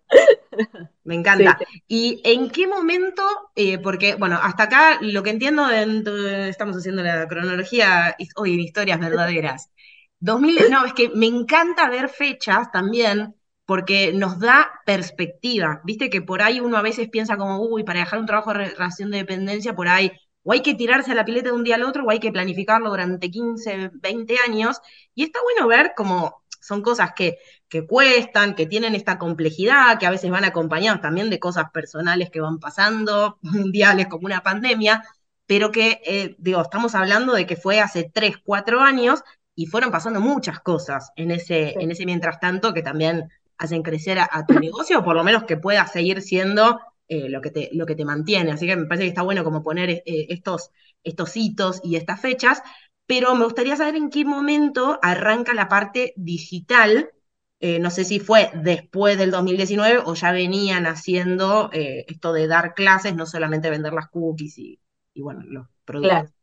[1.06, 1.58] Me encanta.
[1.88, 3.24] ¿Y en qué momento?
[3.56, 9.00] Eh, porque, bueno, hasta acá lo que entiendo, estamos haciendo la cronología, hoy en historias
[9.00, 9.72] verdaderas.
[10.20, 13.36] 2000, no, es que me encanta ver fechas también
[13.66, 15.80] porque nos da perspectiva.
[15.86, 18.66] Viste que por ahí uno a veces piensa como, uy, para dejar un trabajo de
[18.66, 20.12] relación de dependencia, por ahí
[20.48, 22.32] o hay que tirarse a la pileta de un día al otro, o hay que
[22.32, 24.80] planificarlo durante 15, 20 años.
[25.14, 30.06] Y está bueno ver cómo son cosas que, que cuestan, que tienen esta complejidad, que
[30.06, 35.04] a veces van acompañados también de cosas personales que van pasando, mundiales como una pandemia,
[35.46, 39.92] pero que, eh, digo, estamos hablando de que fue hace 3, 4 años y fueron
[39.92, 44.58] pasando muchas cosas en ese, en ese mientras tanto que también hacen crecer a, tu
[44.58, 47.96] negocio, o por lo menos que pueda seguir siendo eh, lo, que te, lo que
[47.96, 48.52] te mantiene.
[48.52, 50.72] Así que me parece que está bueno como poner eh, estos,
[51.04, 52.62] estos hitos y estas fechas,
[53.06, 57.12] pero me gustaría saber en qué momento arranca la parte digital.
[57.60, 62.76] Eh, no sé si fue después del 2019 o ya venían haciendo esto de dar
[62.76, 64.80] clases, no solamente vender las cookies y,
[65.16, 66.34] bueno, los productos.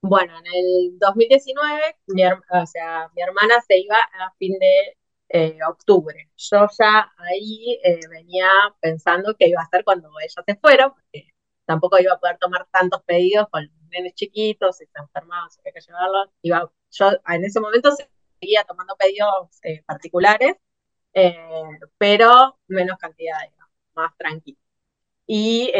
[0.00, 4.96] Bueno, en el 2019, mi, o sea, mi hermana se iba a fin de
[5.28, 6.30] eh, octubre.
[6.36, 8.48] Yo ya ahí eh, venía
[8.80, 11.30] pensando que iba a ser cuando ella se fuera, porque
[11.64, 15.72] tampoco iba a poder tomar tantos pedidos con nenes chiquitos, si se enfermaban, si había
[15.72, 16.28] que llevarlos.
[16.42, 17.90] Iba, yo en ese momento
[18.40, 20.56] seguía tomando pedidos eh, particulares,
[21.98, 23.38] pero menos cantidad,
[23.94, 24.58] más tranquilo.
[25.26, 25.72] Y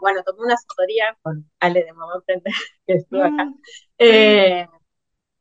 [0.00, 2.50] bueno, tomé una asesoría con Ale de Mamá Emprende,
[2.86, 3.44] que estuvo acá.
[3.98, 4.78] Mm.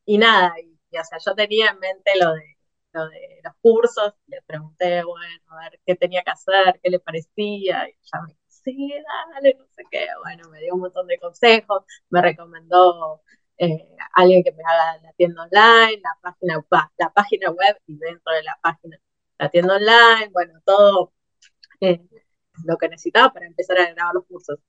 [0.06, 2.57] y nada, y, o sea, yo tenía en mente lo de
[3.06, 7.88] de los cursos, le pregunté, bueno, a ver qué tenía que hacer, qué le parecía,
[7.90, 8.94] y ella me dijo, sí,
[9.34, 13.22] dale, no sé qué, bueno, me dio un montón de consejos, me recomendó
[13.58, 16.66] eh, alguien que me haga la tienda online, la página,
[16.98, 18.98] la página web y dentro de la página
[19.40, 21.14] la tienda online, bueno, todo
[21.82, 22.02] eh,
[22.66, 24.60] lo que necesitaba para empezar a grabar los cursos.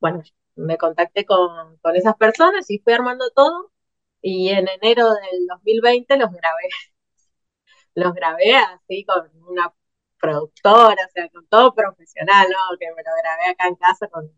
[0.00, 0.22] Bueno,
[0.56, 3.72] me contacté con, con esas personas y fui armando todo
[4.22, 6.68] y en enero del 2020 los grabé
[7.98, 9.72] los grabé así con una
[10.20, 12.78] productora, o sea, con todo profesional, ¿no?
[12.78, 14.30] Que me lo grabé acá en casa con,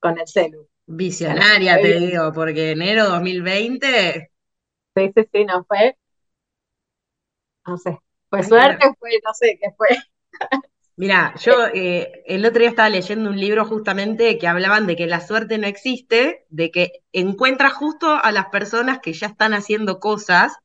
[0.00, 0.68] con el celu.
[0.86, 4.30] Visionaria, te digo, porque enero 2020.
[4.94, 5.96] Sí, sí, sí, no fue.
[7.66, 9.88] No sé, fue suerte, fue, no sé qué fue.
[10.96, 15.06] Mira, yo eh, el otro día estaba leyendo un libro justamente que hablaban de que
[15.06, 19.98] la suerte no existe, de que encuentra justo a las personas que ya están haciendo
[19.98, 20.58] cosas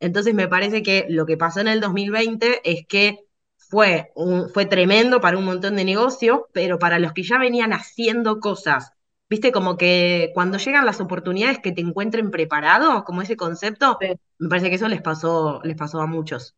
[0.00, 3.20] entonces me parece que lo que pasó en el 2020 es que
[3.56, 4.12] fue,
[4.54, 8.92] fue tremendo para un montón de negocios, pero para los que ya venían haciendo cosas,
[9.28, 14.04] viste, como que cuando llegan las oportunidades que te encuentren preparado, como ese concepto,
[14.38, 16.54] me parece que eso les pasó, les pasó a muchos.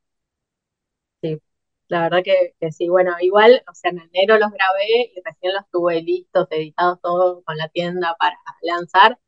[1.22, 1.40] Sí,
[1.88, 5.68] la verdad que, sí, bueno, igual, o sea, en enero los grabé y recién los
[5.70, 9.18] tuve listos, editados todos con la tienda para lanzar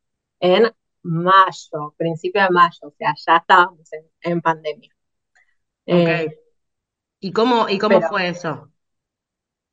[0.40, 3.88] en mayo, principio de mayo, o sea, ya estábamos
[4.22, 4.90] en, pandemia.
[5.86, 6.38] Eh,
[7.20, 8.70] ¿Y cómo, y cómo fue eso?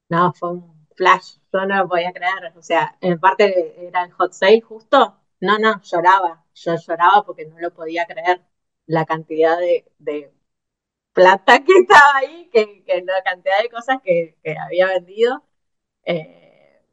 [0.09, 4.11] No, fue un flash, yo no lo podía creer, o sea, en parte era el
[4.13, 8.41] hot sale justo, no, no, lloraba, yo lloraba porque no lo podía creer,
[8.85, 10.33] la cantidad de,
[11.13, 15.43] plata que estaba ahí, que, la cantidad de cosas que, había vendido,
[16.05, 16.83] eh,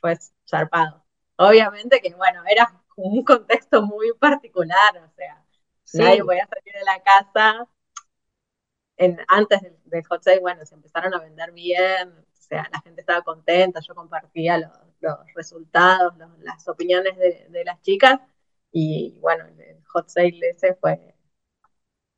[0.00, 0.16] fue
[0.48, 1.04] zarpado.
[1.36, 5.44] Obviamente que, bueno, era un contexto muy particular, o sea,
[5.94, 7.68] nadie voy a salir de la casa.
[8.96, 13.02] En, antes del, hot sale, bueno, se empezaron a vender bien, o sea, la gente
[13.02, 18.20] estaba contenta, yo compartía los, resultados, las opiniones de, las chicas,
[18.72, 21.14] y bueno, el hot sale ese fue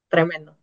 [0.08, 0.56] tremendo.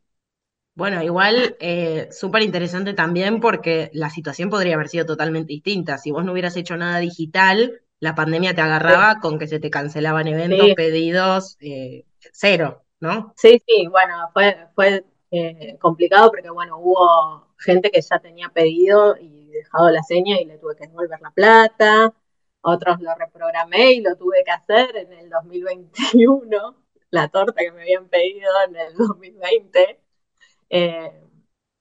[0.74, 5.98] Bueno, igual eh, súper interesante también porque la situación podría haber sido totalmente distinta.
[5.98, 9.70] Si vos no hubieras hecho nada digital, la pandemia te agarraba con que se te
[9.70, 13.34] cancelaban eventos, pedidos, eh, cero, ¿no?
[13.36, 19.18] Sí, sí, bueno, fue, fue eh, complicado porque, bueno, hubo gente que ya tenía pedido
[19.18, 22.14] y dejado la seña y le tuve que devolver la plata,
[22.62, 26.76] otros lo reprogramé y lo tuve que hacer en el 2021,
[27.10, 30.00] la torta que me habían pedido en el 2020.
[30.70, 31.24] Eh,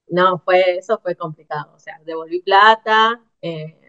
[0.08, 3.85] no, fue, eso fue complicado, o sea, devolví plata, eh,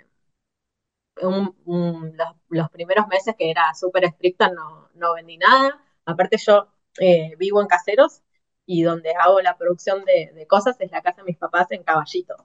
[1.22, 5.82] los, primeros meses que era súper estricta no, no, vendí nada.
[6.06, 6.68] Aparte yo
[7.00, 8.22] eh, vivo en Caseros
[8.66, 12.36] y donde hago la producción de, cosas es la casa de mis papás en Caballito.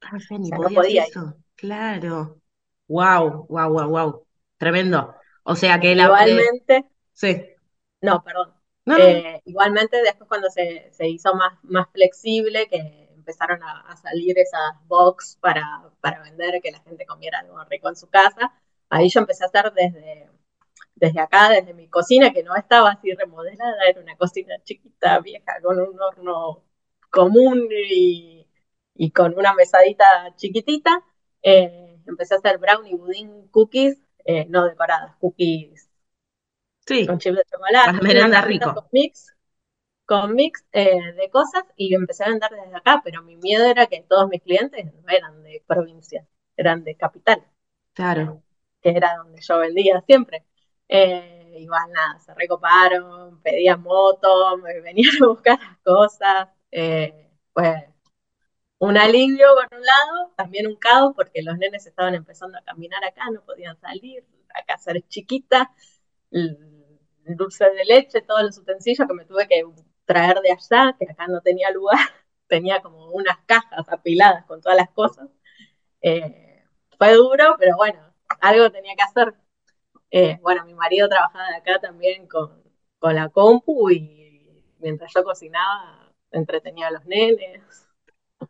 [0.00, 1.34] Ah, no podía eso.
[1.54, 2.40] Claro.
[2.88, 4.26] Wow, wow, wow, wow.
[4.56, 5.14] Tremendo.
[5.44, 6.04] O sea que la.
[6.04, 6.84] Igualmente.
[7.12, 7.46] sí.
[8.00, 8.52] No, perdón.
[8.98, 15.38] Eh, igualmente, después cuando se, hizo más, más flexible, que empezaron a, salir esas box
[15.40, 15.62] para,
[16.00, 18.52] para, vender, que la gente comiera algo rico en su casa,
[18.90, 20.28] ahí yo empecé a hacer desde,
[20.96, 25.60] desde acá, desde mi cocina, que no estaba así remodelada, era una cocina chiquita, vieja,
[25.62, 26.64] con un horno
[27.10, 28.46] común y,
[29.14, 30.04] con una mesadita
[30.36, 31.02] chiquitita.
[31.42, 35.92] Eh, empecé a hacer brownie, budín, cookies, eh, no decoradas, cookies
[36.86, 37.06] Sí.
[37.06, 38.42] Con chip de chocolate.
[38.42, 38.74] rico.
[38.74, 39.32] Con mix,
[40.28, 44.02] mix eh, de cosas y empecé a vender desde acá, pero mi miedo era que
[44.08, 47.44] todos mis clientes no eran de provincia, eran de capital.
[47.92, 48.42] Claro.
[48.80, 50.44] Que era donde yo vendía siempre.
[50.88, 56.48] Eh, igual nada, se recoparon, pedían moto, me venían a buscar las cosas.
[56.70, 57.84] Eh, pues
[58.78, 63.04] un alivio por un lado, también un caos porque los nenes estaban empezando a caminar
[63.04, 65.70] acá, no podían salir, acá ser chiquita
[67.24, 69.64] dulce de leche, todos los utensilios que me tuve que
[70.04, 71.98] traer de allá, que acá no tenía lugar,
[72.46, 75.28] tenía como unas cajas apiladas con todas las cosas.
[76.02, 76.64] Eh,
[76.98, 78.00] fue duro, pero bueno,
[78.40, 79.34] algo tenía que hacer.
[80.10, 82.62] Eh, bueno, mi marido trabajaba de acá también con,
[82.98, 87.62] con la compu y mientras yo cocinaba entretenía a los nenes.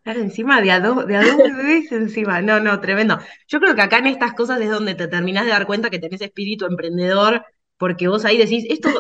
[0.02, 2.40] Claro, encima de a, dos, de a dos bebés encima.
[2.40, 3.18] No, no, tremendo.
[3.46, 5.98] Yo creo que acá en estas cosas es donde te terminás de dar cuenta que
[5.98, 7.44] tenés espíritu emprendedor
[7.76, 8.90] porque vos ahí decís, esto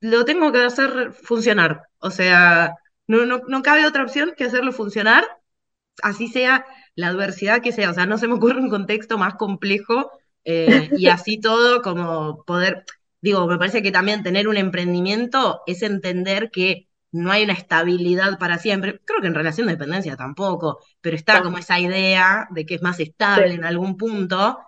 [0.00, 1.82] lo tengo que hacer funcionar.
[1.98, 2.74] O sea,
[3.06, 5.24] no, no, cabe otra opción que hacerlo funcionar,
[6.02, 7.90] así sea la adversidad que sea.
[7.90, 10.10] O sea, no se me ocurre un contexto más complejo
[10.44, 12.84] eh, y así todo como poder,
[13.20, 18.38] digo, me parece que también tener un emprendimiento es entender que no hay una estabilidad
[18.38, 19.00] para siempre.
[19.04, 22.82] Creo que en relación de dependencia tampoco, pero está como esa idea de que es
[22.82, 24.58] más estable en algún punto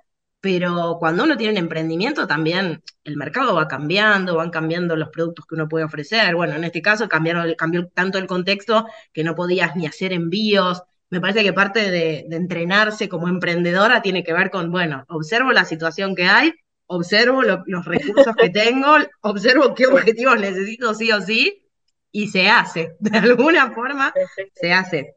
[0.40, 5.46] pero cuando uno tiene un emprendimiento también el mercado va cambiando, van cambiando los productos
[5.46, 6.34] que uno puede ofrecer.
[6.34, 10.82] Bueno, en este caso cambiaron, cambió tanto el contexto que no podías ni hacer envíos.
[11.10, 15.64] Me parece que parte de, entrenarse como emprendedora tiene que ver con, bueno, observo la
[15.64, 16.54] situación que hay,
[16.86, 21.66] observo los recursos que tengo, observo qué objetivos necesito sí o sí,
[22.12, 22.96] y se hace.
[23.00, 24.12] De alguna forma
[24.54, 25.16] se hace.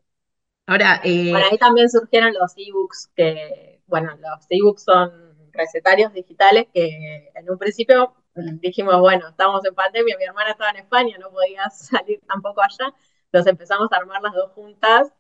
[0.66, 7.32] Ahora, eh, ahí también surgieron los ebooks que bueno, los ebooks son recetarios digitales que
[7.36, 11.70] en un principio dijimos, bueno, estamos en pandemia, mi hermana estaba en España, no podía
[11.70, 12.94] salir tampoco allá,
[13.26, 15.14] entonces empezamos a armar las dos juntas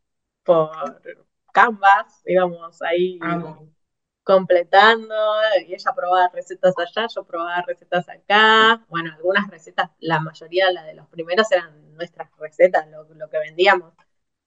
[0.44, 1.02] por
[1.54, 3.20] Canvas, íbamos ahí
[4.24, 5.16] completando,
[5.68, 10.84] y ella probaba recetas allá, yo probaba recetas acá, bueno, algunas recetas, la mayoría, la
[10.84, 13.94] de los primeros eran nuestras recetas, lo que vendíamos.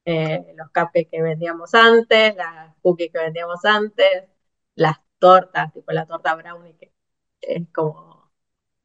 [0.08, 4.22] Eh, los cupcakes que vendíamos antes, las cookies que vendíamos antes,
[4.76, 6.92] las tortas, tipo la torta brownie, que
[7.40, 8.30] es como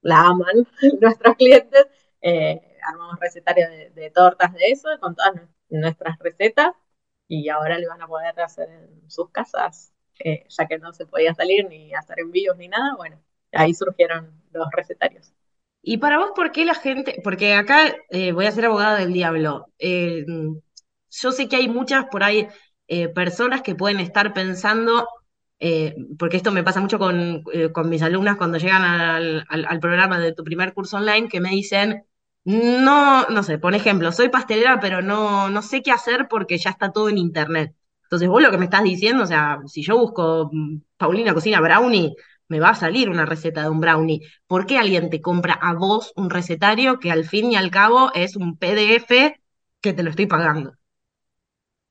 [0.02, 0.68] la aman
[1.00, 1.86] nuestros clientes.
[2.22, 5.34] Eh, armamos recetario de, tortas de eso, con todas
[5.70, 6.74] nuestras recetas,
[7.28, 9.94] y ahora lo van a poder hacer en sus casas,
[10.26, 12.96] eh, ya que no se podía salir ni hacer envíos ni nada.
[12.98, 15.36] Bueno, ahí surgieron los recetarios.
[15.84, 17.22] ¿Y para vos por qué la gente?
[17.24, 17.96] Porque acá
[18.34, 19.68] voy a ser abogada del diablo
[21.12, 22.48] yo sé que hay muchas por ahí
[22.88, 25.08] eh, personas que pueden estar pensando,
[25.60, 30.34] eh, porque esto me pasa mucho con, eh, mis alumnas cuando llegan al, programa de
[30.34, 32.04] tu primer curso online, que me dicen,
[32.44, 36.72] no, no sé, por ejemplo, soy pastelera, pero no, no sé qué hacer porque ya
[36.72, 37.76] está todo en internet.
[38.04, 41.62] Entonces, vos lo que me estás diciendo, o sea, si yo busco mm, Paulina Cocina
[41.62, 42.14] Brownie,
[42.50, 44.22] me va a salir una receta de un brownie.
[44.48, 48.12] ¿Por qué alguien te compra a vos un recetario que al fin y al cabo
[48.14, 49.40] es un PDF
[49.82, 50.74] que te lo estoy pagando?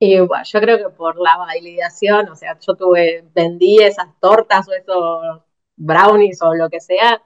[0.03, 4.67] Y bueno, yo creo que por la validación, o sea, yo tuve, vendí esas tortas
[4.69, 5.43] o esos
[5.77, 7.23] brownies o lo que sea,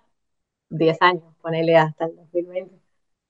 [0.71, 2.75] 10 años, ponele hasta el 2020.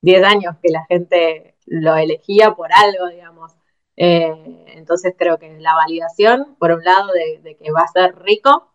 [0.02, 3.52] 10 años que la gente lo elegía por algo, digamos.
[3.96, 8.72] Eh, entonces creo que la validación, por un lado, de, que va a ser rico.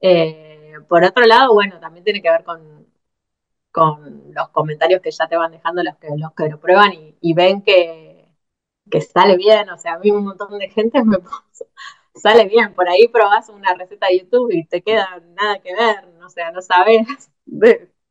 [0.00, 2.86] Eh, por otro lado, bueno, también tiene que ver con,
[3.72, 7.34] con los comentarios que ya te van dejando los que, los que lo prueban y
[7.34, 8.05] ven que
[8.90, 11.66] que sale bien, o sea, a mí un montón de gente me puso,
[12.14, 16.04] sale bien, por ahí probás una receta de YouTube y te queda nada que ver,
[16.24, 17.06] o sea, no sabes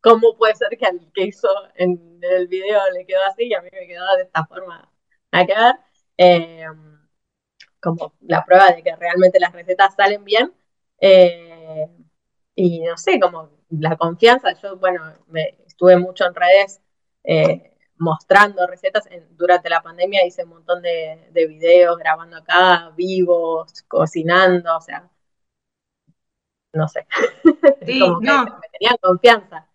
[0.01, 3.61] cómo puede ser que al que hizo en el video le quedó así y a
[3.61, 4.91] mí me quedó de esta forma,
[5.31, 5.75] nada que ver.
[6.17, 6.65] Eh,
[7.85, 10.51] como la prueba de que realmente las recetas salen bien.
[10.99, 11.87] Eh,
[12.55, 16.81] y no sé, como la confianza, yo, bueno, me, estuve mucho en redes
[17.23, 19.07] eh, mostrando recetas.
[19.31, 25.09] durante la pandemia hice un montón de, de videos grabando acá, vivos, cocinando, o sea,
[26.73, 27.07] no sé.
[27.85, 28.17] Sí, no.
[28.45, 29.67] me tenían confianza.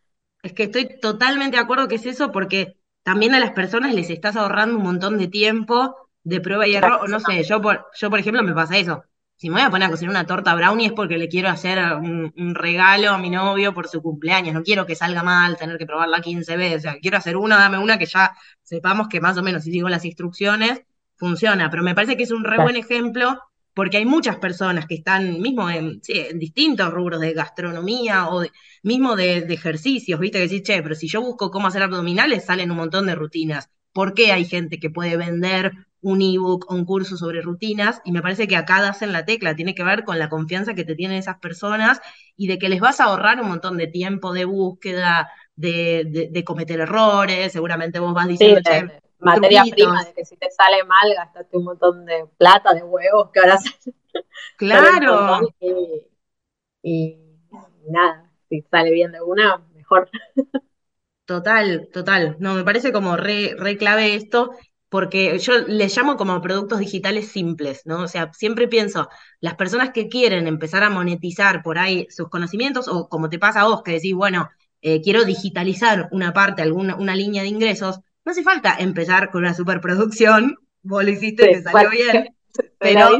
[0.43, 4.11] Es que estoy totalmente de acuerdo que es eso porque también a las personas les
[4.11, 7.09] estás ahorrando un montón de tiempo de prueba y error.
[7.09, 9.05] No sé, yo por, yo por ejemplo me pasa eso.
[9.41, 11.79] Si me voy a poner a cocinar una torta brownie es porque le quiero hacer
[11.95, 14.53] un, regalo a mi novio por su cumpleaños.
[14.53, 16.77] No quiero que salga mal, tener que probarla 15 veces.
[16.77, 19.73] O sea, quiero hacer una, dame una que ya sepamos que más o menos si
[19.73, 20.83] sigo las instrucciones
[21.17, 21.71] funciona.
[21.71, 23.41] Pero me parece que es un re buen ejemplo
[23.73, 26.03] porque hay muchas personas que están mismo en,
[26.35, 28.45] distintos rubros de gastronomía o
[28.83, 32.71] mismo de, ejercicios, viste, que decís, che, pero si yo busco cómo hacer abdominales, salen
[32.71, 33.71] un montón de rutinas.
[33.95, 35.73] ¿Por qué hay gente que puede vender
[36.03, 38.01] un ebook o un curso sobre rutinas?
[38.05, 40.75] Y me parece que acá das en la tecla, tiene que ver con la confianza
[40.75, 42.01] que te tienen esas personas
[42.37, 46.81] y de que les vas a ahorrar un montón de tiempo de búsqueda, de, cometer
[46.81, 48.61] errores, seguramente vos vas diciendo,
[49.21, 53.31] materia prima, de que si te sale mal, gastaste un montón de plata, de huevos,
[53.33, 53.59] que ahora
[54.57, 55.41] Claro.
[56.83, 57.17] y,
[57.89, 60.09] nada, si sale bien de una, mejor.
[61.27, 62.37] Total, total.
[62.41, 64.51] No, me parece como re, re clave esto,
[64.91, 68.03] porque yo les llamo como productos digitales simples, ¿no?
[68.03, 69.09] O sea, siempre pienso,
[69.41, 73.61] las personas que quieren empezar a monetizar por ahí sus conocimientos, o como te pasa
[73.61, 74.51] a vos, que decís, bueno,
[74.83, 79.43] eh, quiero digitalizar una parte, alguna una línea de ingresos, no hace falta empezar con
[79.43, 82.35] una superproducción, vos lo hiciste, te salió bien,
[82.79, 83.11] pero,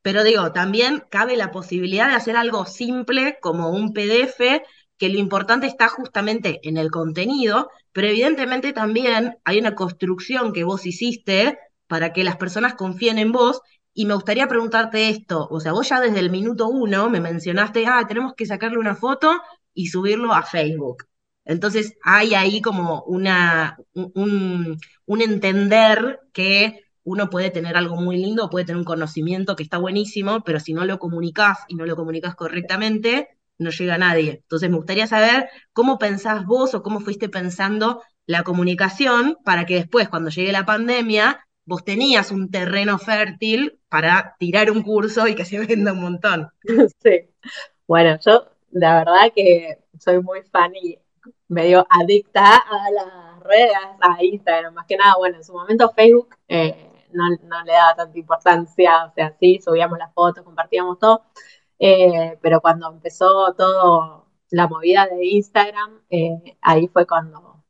[0.00, 4.62] pero digo, también cabe la posibilidad de hacer algo simple como un PDF,
[4.96, 10.64] que lo importante está justamente en el contenido, pero evidentemente también hay una construcción que
[10.64, 13.60] vos hiciste para que las personas confíen en vos.
[13.94, 17.86] Y me gustaría preguntarte esto, o sea, vos ya desde el minuto uno me mencionaste,
[17.86, 19.30] ah, tenemos que sacarle una foto
[19.74, 21.04] y subirlo a Facebook.
[21.44, 28.64] Entonces hay ahí como una, un, entender que uno puede tener algo muy lindo, puede
[28.64, 32.34] tener un conocimiento que está buenísimo, pero si no lo comunicas y no lo comunicas
[32.36, 33.28] correctamente,
[33.58, 34.40] no llega a nadie.
[34.42, 39.74] Entonces me gustaría saber cómo pensás vos o cómo fuiste pensando la comunicación para que
[39.74, 45.34] después, cuando llegue la pandemia, vos tenías un terreno fértil para tirar un curso y
[45.34, 46.48] que se venda un montón.
[47.02, 47.30] Sí.
[47.86, 50.98] Bueno, yo la verdad que soy muy fan y
[51.48, 56.34] medio adicta a las redes, a Instagram, más que nada, bueno, en su momento Facebook
[56.48, 61.24] eh, no, le daba tanta importancia, o sea, sí, subíamos las fotos, compartíamos todo,
[61.84, 67.64] eh, pero cuando empezó todo la movida de Instagram, eh, ahí fue cuando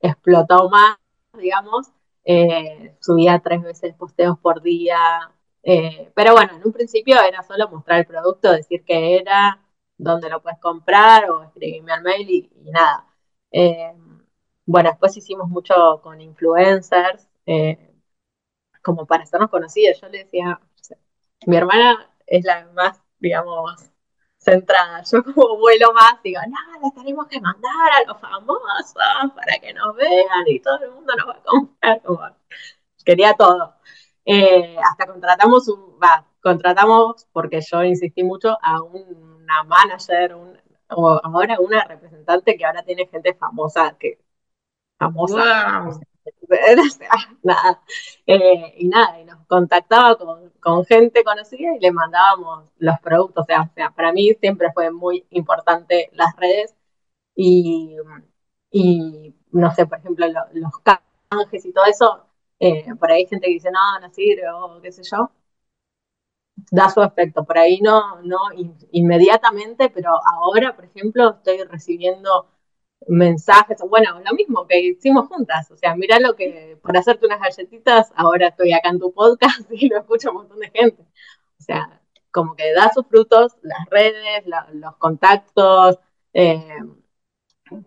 [0.00, 0.96] explotó más,
[1.34, 1.88] digamos,
[3.00, 4.98] subía tres veces posteos por día,
[6.14, 9.60] pero bueno, en un principio era solo mostrar el producto, decir que era,
[9.98, 13.06] dónde lo puedes comprar o escribirme al mail y, nada.
[13.50, 13.94] Eh,
[14.66, 17.94] bueno, después hicimos mucho con influencers, eh,
[18.82, 20.00] como para hacernos conocidos.
[20.00, 20.60] Yo le decía,
[21.46, 23.90] mi hermana es la más, digamos,
[24.38, 25.02] centrada.
[25.10, 28.94] Yo como vuelo más, digo, nada, le tenemos que mandar a los famosos
[29.34, 31.38] para que nos vean y todo el mundo nos va
[31.82, 32.36] a comprar.
[33.04, 33.74] quería todo.
[34.24, 40.36] Eh, hasta contratamos un, va, contratamos, porque yo insistí mucho, a una manager,
[40.88, 44.18] o ahora una representante que ahora tiene gente famosa, que
[44.98, 46.00] famosa.
[47.42, 47.82] nada.
[48.26, 53.44] Eh, y nada, y nos contactaba con, gente conocida y le mandábamos los productos.
[53.44, 56.74] O sea, para mí siempre fue muy importante las redes
[57.34, 57.96] y,
[59.52, 62.26] no sé, por ejemplo, los canjes y todo eso.
[62.58, 65.30] Eh, por ahí hay gente que dice, no, no sirve o qué sé yo
[66.70, 67.44] da su efecto.
[67.44, 68.38] Por ahí no, no
[68.92, 72.46] inmediatamente, pero ahora, por ejemplo, estoy recibiendo
[73.08, 77.40] mensajes, bueno, lo mismo que hicimos juntas, o sea, mira lo que, por hacerte unas
[77.40, 81.02] galletitas, ahora estoy acá en tu podcast y lo escucha un montón de gente.
[81.58, 82.00] O sea,
[82.30, 84.44] como que da sus frutos, las redes,
[84.74, 85.98] los contactos,
[86.34, 86.68] eh,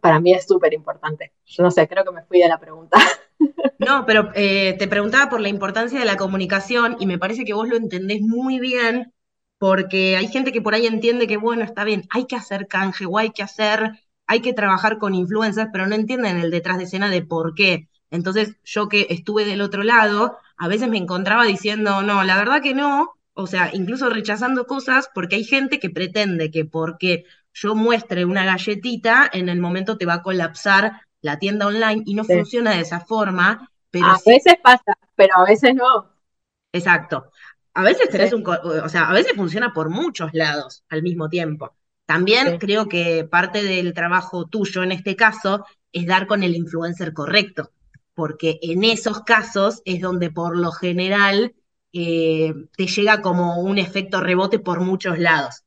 [0.02, 1.34] para mí es súper importante.
[1.46, 2.98] Yo no sé, creo que me fui de la pregunta.
[3.80, 7.54] No, pero eh, te preguntaba por la importancia de la comunicación y me parece que
[7.54, 9.14] vos lo entendés muy bien
[9.58, 13.06] porque hay gente que por ahí entiende que, bueno, está bien, hay que hacer canje
[13.06, 13.92] o hay que hacer,
[14.30, 17.90] hay que trabajar con influencers, pero no entienden el detrás de escena de por qué.
[18.12, 22.62] Entonces, yo que estuve del otro lado, a veces me encontraba diciendo, no, la verdad
[22.62, 27.26] que no, o sea, incluso rechazando cosas porque hay gente que pretende que porque
[27.56, 32.14] yo muestre una galletita, en el momento te va a colapsar la tienda online y
[32.14, 33.72] no funciona de esa forma.
[33.90, 36.08] Pero a veces pasa, pero a veces no.
[36.72, 37.32] Exacto.
[37.74, 41.74] A veces tenés un, o sea, a veces funciona por muchos lados al mismo tiempo.
[42.10, 47.14] También creo que parte del trabajo tuyo en este caso es dar con el influencer
[47.14, 47.70] correcto,
[48.16, 51.53] porque en esos casos es donde por lo general
[51.93, 55.66] eh, te llega como un efecto rebote por muchos lados.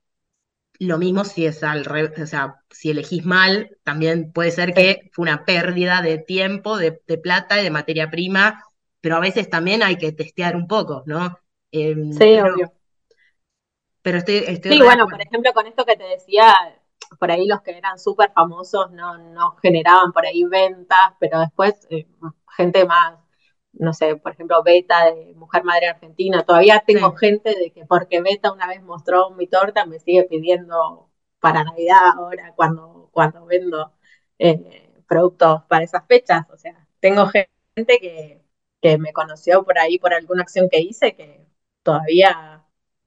[0.80, 5.10] Lo mismo si es al revés, o sea, si elegís mal, también puede ser que
[5.12, 6.90] fue una pérdida de tiempo, de,
[7.22, 8.64] plata y de materia prima,
[9.00, 11.38] pero a veces también hay que testear un poco, ¿no?
[11.70, 12.72] Em, sí, obvio.
[14.02, 16.54] Pero estoy, estoy Sí, bueno, por ejemplo, con esto que te decía,
[17.18, 21.86] por ahí los que eran súper famosos no, no generaban por ahí ventas, pero después
[21.90, 22.06] eh,
[22.56, 23.22] gente más
[23.72, 26.42] no sé, por ejemplo, Beta de Mujer Madre Argentina.
[26.44, 31.10] Todavía tengo gente de que porque Beta una vez mostró mi torta, me sigue pidiendo
[31.40, 33.92] para Navidad ahora cuando, cuando vendo
[34.38, 36.44] eh, productos para esas fechas.
[36.52, 38.42] O sea, tengo gente que,
[38.80, 41.46] que me conoció por ahí por alguna acción que hice que
[41.82, 42.61] todavía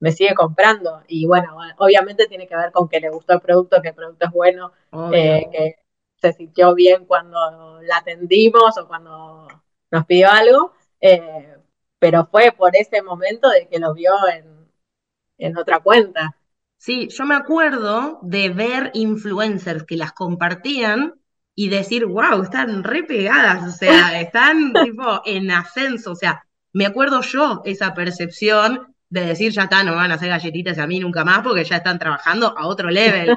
[0.06, 1.01] me sigue comprando.
[1.08, 4.28] Y bueno, obviamente tiene que ver con que le gustó el producto, que el producto
[4.28, 4.72] es bueno,
[5.12, 5.76] eh, que
[6.22, 9.47] se sintió bien cuando la atendimos o cuando
[9.89, 11.58] nos pidió algo, eh,
[11.97, 14.70] pero fue por ese momento de que lo vio en,
[15.39, 16.38] en otra cuenta.
[16.78, 21.16] Sí, yo me acuerdo de ver influencers que las compartían
[21.56, 26.86] y decir, wow, están re pegadas, o sea, están tipo en ascenso, o sea, me
[26.86, 30.99] acuerdo yo esa percepción de decir, ya está, no van a hacer galletitas a mí
[30.99, 33.36] nunca más porque ya están trabajando a otro level.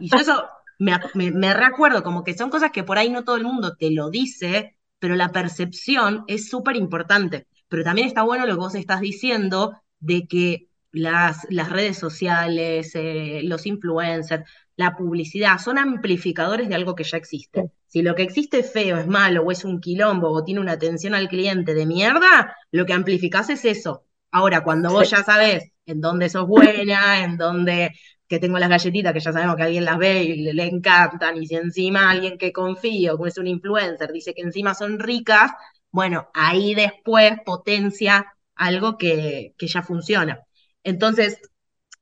[0.00, 0.48] Y yo eso
[0.78, 3.76] me, me, me recuerdo, como que son cosas que por ahí no todo el mundo
[3.76, 7.46] te lo dice, pero la percepción es súper importante.
[7.68, 12.92] Pero también está bueno lo que vos estás diciendo de que las, las redes sociales,
[12.94, 14.44] eh, los influencers,
[14.76, 17.70] la publicidad, son amplificadores de algo que ya existe.
[17.86, 20.72] Si lo que existe es feo, es malo, o es un quilombo, o tiene una
[20.72, 24.04] atención al cliente de mierda, lo que amplificás es eso.
[24.30, 27.92] Ahora, cuando vos ya sabés en dónde sos buena, en dónde
[28.28, 31.46] que tengo las galletitas que ya sabemos que alguien las ve y le, encantan, y
[31.46, 35.50] si encima alguien que confío, como es un influencer, dice que encima son ricas,
[35.90, 40.40] bueno, ahí después potencia algo que, que ya funciona.
[40.84, 41.40] Entonces,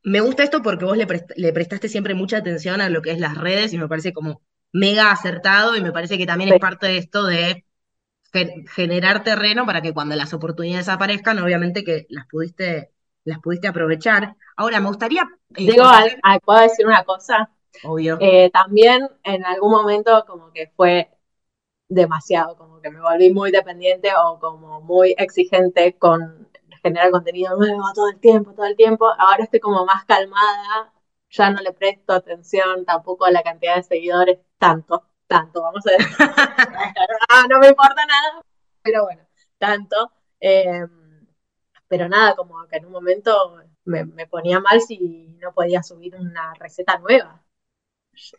[0.02, 1.06] me gusta esto porque vos le,
[1.36, 4.42] le, prestaste siempre mucha atención a lo que es las redes y me parece como
[4.72, 7.64] mega acertado y me parece que también es parte de esto de
[8.74, 12.92] generar terreno para que cuando las oportunidades aparezcan, obviamente que las pudiste
[13.28, 14.36] las pudiste aprovechar.
[14.56, 15.22] Ahora, me gustaría...
[15.54, 15.84] Eh, Digo,
[16.44, 17.50] ¿puedo decir una cosa?
[17.84, 18.16] Obvio.
[18.20, 21.10] Eh, también en algún momento como que fue
[21.88, 26.48] demasiado, como que me volví muy dependiente o como muy exigente con
[26.82, 29.06] generar contenido nuevo todo el tiempo, todo el tiempo.
[29.18, 30.92] Ahora estoy como más calmada,
[31.30, 35.90] ya no le presto atención tampoco a la cantidad de seguidores, tanto, tanto, vamos a
[35.92, 36.16] decir.
[37.28, 38.42] ah, no me importa nada,
[38.82, 39.26] pero bueno,
[39.58, 40.12] tanto.
[40.40, 40.84] Eh,
[41.88, 46.54] pero nada, como que en un momento me, ponía mal si no podía subir una
[46.54, 47.44] receta nueva.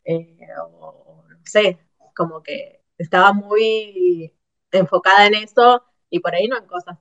[0.05, 1.79] Eh, o, no sé,
[2.15, 4.33] como que estaba muy
[4.71, 6.97] enfocada en eso y por ahí no en cosas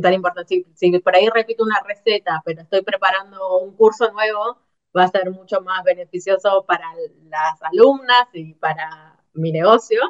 [0.00, 0.64] tan importantes.
[0.74, 4.58] Si, por ahí repito una receta, pero estoy preparando un curso nuevo,
[4.96, 6.86] va a ser mucho más beneficioso para
[7.28, 10.00] las alumnas y para mi negocio.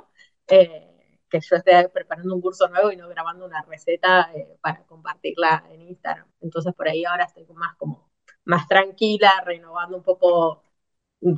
[0.47, 0.87] Eh,
[1.31, 5.65] que yo esté preparando un curso nuevo y no grabando una receta eh, para compartirla
[5.71, 6.27] en Instagram.
[6.41, 8.11] Entonces por ahí ahora estoy más como
[8.45, 10.65] más tranquila, renovando un poco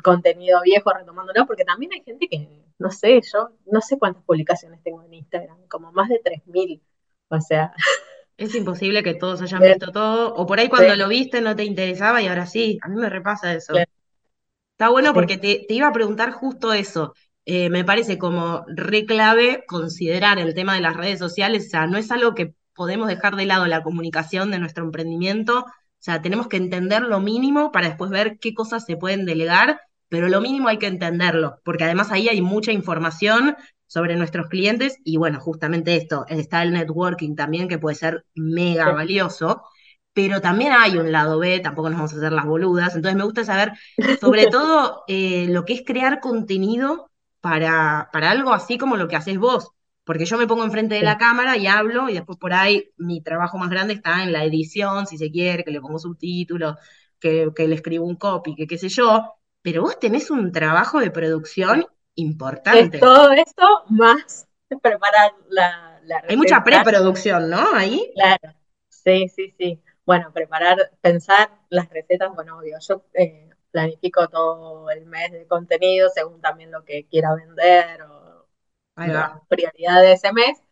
[0.03, 4.83] contenido viejo, retomándolo, porque también hay gente que, no sé, yo no sé cuántas publicaciones
[4.83, 6.81] tengo en Instagram, como más de 3.000.
[7.29, 7.73] O sea...
[8.37, 11.65] Es imposible que todos hayan visto todo, o por ahí cuando lo viste no te
[11.65, 13.75] interesaba y ahora sí, a mí me repasa eso.
[13.77, 17.15] Está bueno porque te, te, iba a preguntar justo eso.
[17.45, 21.87] Eh, me parece como re clave considerar el tema de las redes sociales, o sea,
[21.87, 26.23] no es algo que podemos dejar de lado la comunicación de nuestro emprendimiento, o sea,
[26.23, 30.41] tenemos que entender lo mínimo para después ver qué cosas se pueden delegar, pero lo
[30.41, 35.41] mínimo hay que entenderlo, porque además ahí hay mucha información sobre nuestros clientes y bueno,
[35.41, 39.65] justamente esto, está el networking también que puede ser mega valioso,
[40.13, 43.25] pero también hay un lado B, tampoco nos vamos a hacer las boludas, entonces me
[43.25, 43.73] gusta saber
[44.21, 47.12] sobre todo eh, lo que es crear contenido
[47.43, 49.73] para, para algo así como lo que haces vos.
[50.05, 53.21] Porque yo me pongo enfrente de la cámara y hablo, y después por ahí mi
[53.23, 56.77] trabajo más grande está en la edición, si se quiere, que le pongo subtítulos,
[57.21, 59.35] que, que le escribo un copy, que qué sé yo.
[59.61, 62.99] Pero vos tenés un trabajo de producción importante.
[62.99, 64.49] todo esto más
[64.81, 67.75] preparar la, la Hay mucha preproducción, ¿no?
[67.75, 68.11] Ahí.
[68.15, 68.57] Claro.
[68.89, 69.81] Sí, sí, sí.
[70.05, 72.79] Bueno, preparar, pensar las recetas, bueno, obvio.
[72.81, 78.47] Yo eh, planifico todo el mes de contenido según también lo que quiera vender o
[78.97, 80.63] la prioridad de ese mes.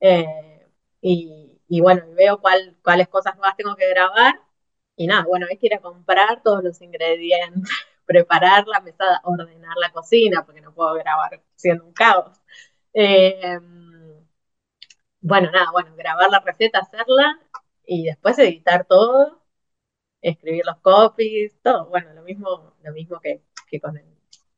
[0.00, 0.66] Eh,
[1.00, 4.34] y, bueno, veo cuál, cuáles cosas más tengo que grabar.
[4.96, 7.70] Y nada, bueno, hay que ir a comprar todos los ingredientes
[8.06, 12.40] preparar la mesada, ordenar la cocina, porque no puedo grabar siendo un caos.
[12.94, 13.58] Eh,
[15.20, 17.38] bueno, nada, bueno, grabar la receta, hacerla
[17.86, 19.37] y después editar todo,
[20.20, 23.42] escribir los copies, todo, bueno, lo mismo, lo mismo que,
[23.80, 24.00] con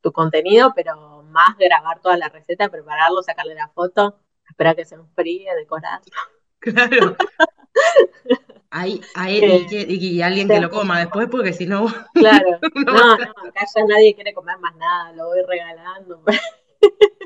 [0.01, 4.95] tu contenido, pero más grabar toda la receta, prepararlo, sacarle la foto, esperar que se
[4.95, 6.07] enfríe, decorarlo.
[6.63, 7.17] Claro.
[8.69, 11.87] Ahí, ahí y, alguien que lo coma después, porque si no.
[12.15, 12.61] Claro.
[12.87, 16.23] No, no, acá ya nadie quiere comer más nada, lo voy regalando.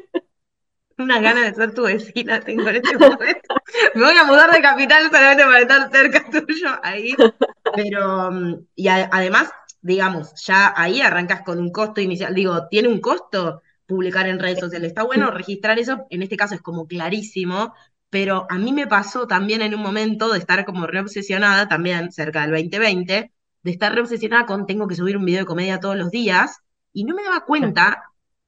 [0.99, 3.55] Unas ganas de ser tu vecina tengo en este momento.
[3.95, 7.15] Me voy a mudar de capital solamente para estar cerca tuyo ahí.
[7.75, 12.35] Pero, mm, y además, digamos, ya ahí arrancas con un costo inicial.
[12.35, 14.89] Digo, ¿tiene un costo publicar en redes sociales?
[14.89, 17.75] Está bueno registrar eso, en este caso es como clarísimo,
[18.11, 22.43] pero a mí me pasó también en un momento de estar como reobsesionada, también cerca
[22.43, 23.33] del 2020,
[23.63, 26.59] de estar reobsesionada con tengo que subir un video de comedia todos los días,
[26.93, 28.05] y no me daba cuenta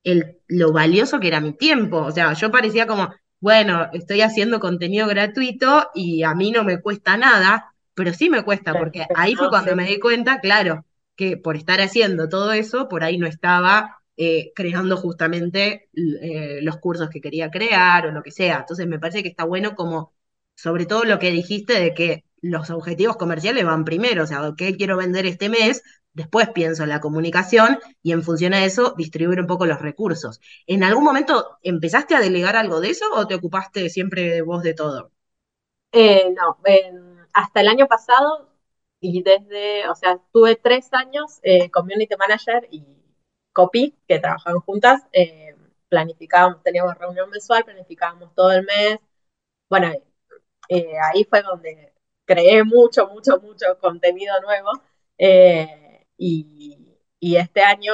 [0.07, 1.99] el, lo valioso que era mi tiempo.
[1.99, 6.81] O sea, yo parecía como, bueno, estoy haciendo contenido gratuito y a mí no me
[6.81, 10.87] cuesta nada, pero sí me cuesta, porque ahí fue cuando me di cuenta, claro,
[11.17, 16.77] que por estar haciendo todo eso, por ahí no estaba eh, creando justamente eh, los
[16.79, 18.59] cursos que quería crear o lo que sea.
[18.61, 20.13] Entonces me parece que está bueno como,
[20.55, 24.77] sobre todo lo que dijiste de que los objetivos comerciales van primero, o sea, ¿qué
[24.77, 25.83] quiero vender este mes?
[26.13, 30.41] Después pienso en la comunicación y en función a eso distribuir un poco los recursos.
[30.67, 34.75] ¿En algún momento empezaste a delegar algo de eso o te ocupaste siempre vos de
[34.75, 35.11] todo?
[35.93, 36.59] Eh, no,
[37.33, 38.51] hasta el año pasado
[39.01, 41.41] y desde, o sea, tuve tres años
[41.73, 42.97] community manager y
[43.57, 45.57] copy, que trabajaban juntas, eh,
[45.89, 48.99] planificábamos, teníamos reunión mensual, planificábamos todo el mes.
[49.71, 49.93] Bueno,
[50.69, 51.95] eh, ahí fue donde
[52.27, 54.71] creé mucho, mucho, mucho contenido nuevo.
[55.19, 56.83] Eh, y,
[57.21, 57.93] este año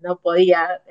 [0.00, 0.82] no podía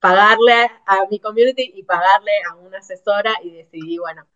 [0.00, 4.26] pagarle a mi community y pagarle a una asesora y decidí, bueno,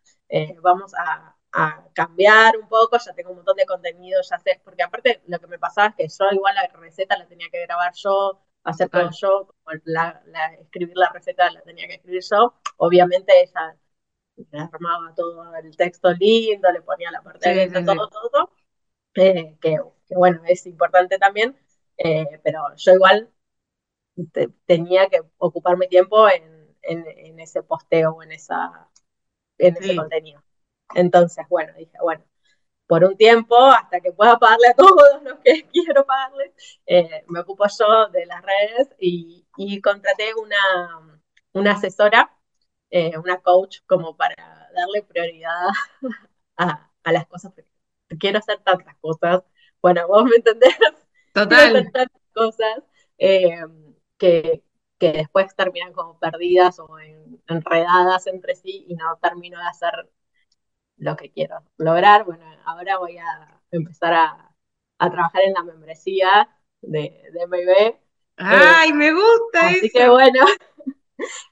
[0.63, 4.83] vamos a, a cambiar un poco, ya tengo un montón de contenido, ya sé, porque
[4.83, 7.93] aparte lo que me pasaba es que yo igual la receta la tenía que grabar
[7.95, 9.55] yo, hacer todo yo,
[9.85, 10.23] la,
[10.61, 12.55] escribir la receta la tenía que escribir yo.
[12.77, 13.77] Obviamente ella
[14.51, 18.51] le armaba todo el texto lindo, le ponía la parte de todo, todo, todo,
[19.15, 19.79] eh, que,
[20.11, 21.57] bueno, es importante también,
[21.97, 23.31] eh, pero yo igual
[24.67, 28.89] tenía que ocupar mi tiempo en, en, ese posteo o en, esa,
[29.59, 30.43] en ese contenido.
[30.95, 32.25] Entonces, bueno, dije, bueno,
[32.91, 36.53] por un tiempo hasta que pueda pagarle a todos los que quiero pagarle.
[36.87, 39.47] Eh, me ocupo yo de las redes y,
[39.81, 41.21] contraté una,
[41.53, 42.37] una asesora,
[42.91, 44.35] eh, una coach, como para
[44.75, 45.69] darle prioridad
[46.57, 47.53] a, las cosas.
[48.19, 49.43] Quiero hacer tantas cosas.
[49.81, 50.77] Bueno, vos me entendés.
[51.33, 51.73] Total.
[51.73, 52.83] Quiero tantas cosas
[53.19, 53.63] eh,
[54.19, 54.63] que,
[54.99, 56.89] que después terminan como perdidas o
[57.49, 60.11] enredadas entre sí y no termino de hacer
[60.99, 62.25] lo que quiero lograr.
[62.25, 64.47] Bueno, ahora voy a empezar a,
[64.99, 66.49] trabajar en la membresía
[66.83, 67.99] de, de MIB.
[68.37, 70.45] ¡Ay, me gusta así que bueno,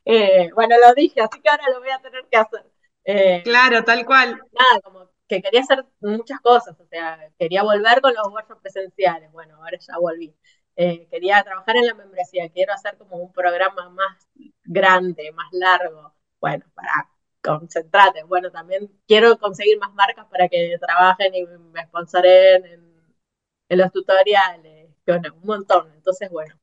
[0.04, 2.64] eh, bueno, lo dije, así que ahora lo voy a tener que hacer.
[3.04, 4.40] Eh, claro, tal cual.
[4.52, 9.30] Nada, como que quería hacer muchas cosas, o sea, quería volver con los workshops presenciales,
[9.32, 10.34] bueno, ahora ya volví.
[10.76, 14.28] Eh, quería trabajar en la membresía, quiero hacer como un programa más
[14.64, 16.14] grande, más largo.
[16.40, 17.08] Bueno, para
[17.42, 18.22] concentrate.
[18.24, 24.88] Bueno, también quiero conseguir más marcas para que trabajen y me sponsoren en, los tutoriales,
[25.06, 25.92] bueno, un montón.
[25.94, 26.57] Entonces, bueno,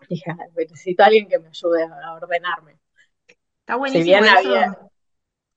[0.08, 2.78] dije, necesito a alguien que me ayude a ordenarme.
[3.60, 4.20] Está buenísimo.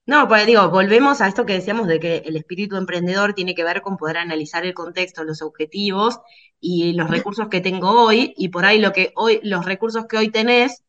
[0.06, 3.62] No, pues digo, volvemos a esto que decíamos de que el espíritu emprendedor tiene que
[3.62, 6.18] ver con poder analizar el contexto, los objetivos
[6.58, 10.16] y los recursos que tengo hoy, y por ahí lo que hoy, los recursos que
[10.16, 10.82] hoy tenés,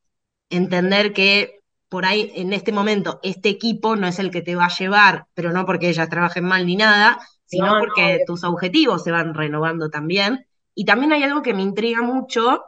[0.50, 4.66] entender que por ahí en este momento este equipo no es el que te va
[4.66, 9.12] a llevar, pero no porque ellas trabajen mal ni nada, sino porque tus objetivos se
[9.12, 10.48] van renovando también.
[10.74, 12.64] Y también hay algo que me intriga mucho,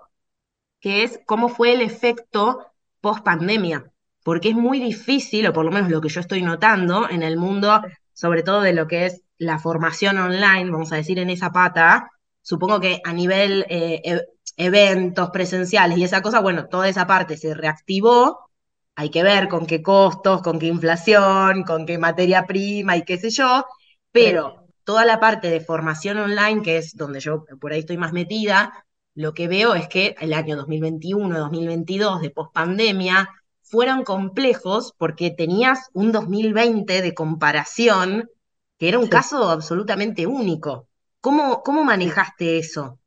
[0.83, 2.67] que es cómo fue el efecto
[2.99, 3.89] post pandemia,
[4.21, 7.37] porque es muy difícil, o por lo menos lo que yo estoy notando en el
[7.37, 7.81] mundo,
[8.11, 12.11] sobre todo de lo que es la formación online, vamos a decir en esa pata,
[12.41, 14.21] supongo que a nivel eh, e,
[14.57, 18.49] eventos presenciales y esa cosa, bueno, toda esa parte se reactivó,
[18.95, 23.17] hay que ver con qué costos, con qué inflación, con qué materia prima y qué
[23.17, 23.65] sé yo,
[24.11, 28.11] pero toda la parte de formación online, que es donde yo por ahí estoy más
[28.11, 28.85] metida,
[29.15, 33.29] lo que veo es que el año 2021, 2022 de pospandemia
[33.61, 38.29] fueron complejos porque tenías un 2020 de comparación
[38.77, 40.87] que era un caso absolutamente único.
[41.21, 42.99] ¿Cómo, cómo manejaste eso?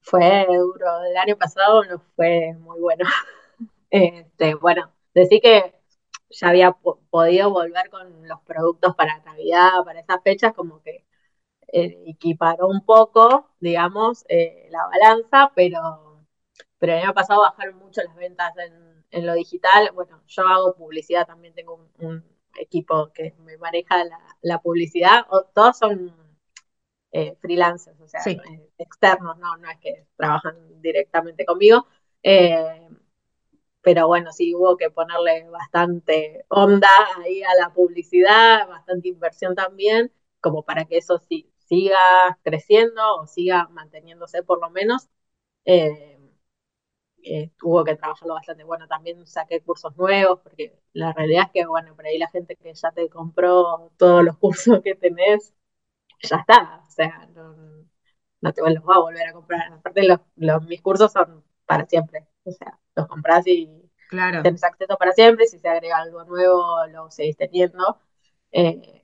[0.00, 1.02] Fue duro.
[1.04, 3.04] El año pasado no fue muy bueno.
[3.94, 5.74] Este, bueno, decir que
[6.30, 6.72] ya había
[7.10, 11.04] podido volver con los productos para Navidad, para esas fechas, como que
[11.72, 16.26] eh, equiparó un poco, digamos, eh, la balanza, pero,
[16.78, 19.90] pero el año pasado bajaron mucho las ventas en, en lo digital.
[19.94, 23.96] Bueno, yo hago publicidad, también tengo un, equipo que me maneja
[24.42, 26.14] la, publicidad, todos son
[27.10, 28.20] eh, freelancers, o sea,
[28.78, 31.86] externos, no, no es que trabajan directamente conmigo.
[32.22, 32.88] Eh,
[33.80, 36.88] pero bueno, sí hubo que ponerle bastante onda
[37.24, 43.26] ahí a la publicidad, bastante inversión también, como para que eso sí, siga creciendo o
[43.26, 45.08] siga manteniéndose por lo menos.
[45.64, 46.18] Eh,
[47.24, 48.64] eh, hubo que trabajarlo bastante.
[48.64, 52.56] Bueno, también saqué cursos nuevos, porque la realidad es que, bueno, por ahí la gente
[52.56, 55.54] que ya te compró todos los cursos que tenés,
[56.22, 57.26] ya está, o sea,
[58.40, 59.72] no, te los va a volver a comprar.
[59.72, 60.02] Aparte,
[60.36, 63.70] los, mis cursos son para siempre, o sea, los compras y
[64.10, 64.42] claro.
[64.42, 67.98] tenés acceso para siempre, si se agrega algo nuevo lo seguís teniendo.
[68.50, 69.01] Eh,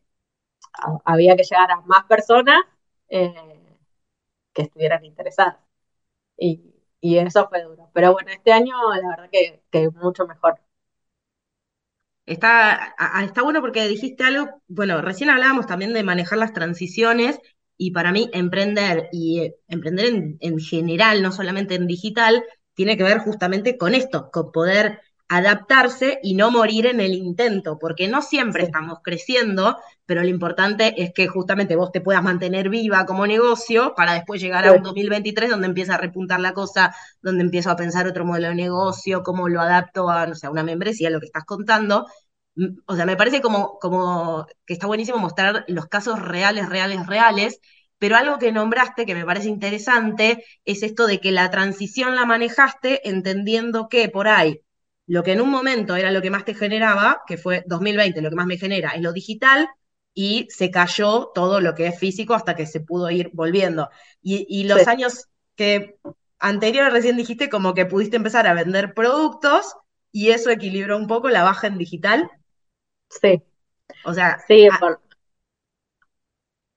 [1.05, 2.61] había que llegar a más personas
[3.09, 3.35] eh,
[4.53, 5.57] que estuvieran interesadas.
[6.37, 6.65] Y,
[7.01, 7.91] eso fue duro.
[7.95, 10.61] Pero bueno, este año la verdad que, que mucho mejor.
[12.27, 12.95] Está,
[13.25, 17.41] está bueno porque dijiste algo, bueno, recién hablábamos también de manejar las transiciones
[17.79, 22.45] y para mí emprender y eh, emprender en, en, general, no solamente en digital,
[22.75, 27.79] tiene que ver justamente con esto, con poder adaptarse y no morir en el intento,
[27.79, 29.77] porque no siempre estamos creciendo,
[30.07, 34.41] pero lo importante es que justamente vos te puedas mantener viva como negocio para después
[34.41, 38.25] llegar a un 2023 donde empieza a repuntar la cosa, donde empiezo a pensar otro
[38.25, 41.45] modelo de negocio, cómo lo adapto a, no sé, a una membresía, lo que estás
[41.45, 42.07] contando.
[42.55, 47.07] Mm, o sea, me parece como, como que está buenísimo mostrar los casos reales, reales,
[47.07, 47.61] reales,
[47.99, 52.25] pero algo que nombraste que me parece interesante es esto de que la transición la
[52.27, 54.63] manejaste entendiendo que por ahí
[55.09, 58.29] lo que en un momento era lo que más te generaba, que fue 2020, lo
[58.29, 59.69] que más me genera es lo digital,
[60.13, 63.89] y se cayó todo lo que es físico hasta que se pudo ir volviendo.
[64.21, 65.97] Y, los años que
[66.39, 69.77] anteriores recién dijiste como que pudiste empezar a vender productos
[70.13, 72.31] y eso equilibró un poco la baja en digital.
[73.09, 73.43] Sí.
[74.05, 74.69] O sea, sí,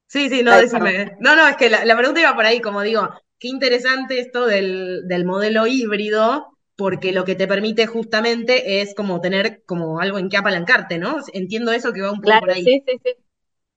[0.07, 1.17] sí, sí, no, decime.
[1.19, 3.09] No, no, es que la, pregunta iba por ahí, como digo,
[3.39, 9.21] qué interesante esto del, del modelo híbrido, porque lo que te permite justamente es como
[9.21, 11.17] tener como algo en que apalancarte, ¿no?
[11.31, 12.63] Entiendo eso que va un poco por ahí.
[12.63, 13.11] Sí, sí, sí.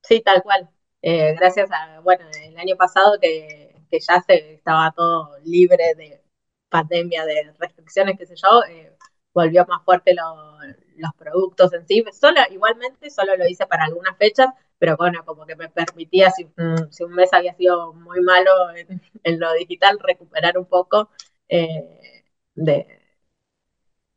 [0.02, 0.70] Sí, tal cual.
[1.02, 6.22] Eh, gracias a, bueno, el año pasado que, ya se estaba todo libre de
[6.70, 8.96] pandemia, de restricciones, qué sé yo, eh,
[9.34, 12.02] volvió más fuerte los productos en sí.
[12.10, 14.48] Solo, igualmente, solo lo hice para algunas fechas,
[14.78, 19.38] pero bueno, como que me permitía, si, mm, un mes había sido muy malo en,
[19.38, 21.10] lo digital, recuperar un poco.
[21.50, 22.13] Eh,
[22.54, 22.86] de,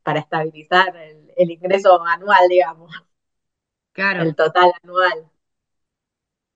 [0.04, 0.96] para estabilizar
[1.36, 2.94] el, ingreso anual, digamos.
[3.92, 4.24] Claro.
[4.24, 5.30] El total anual.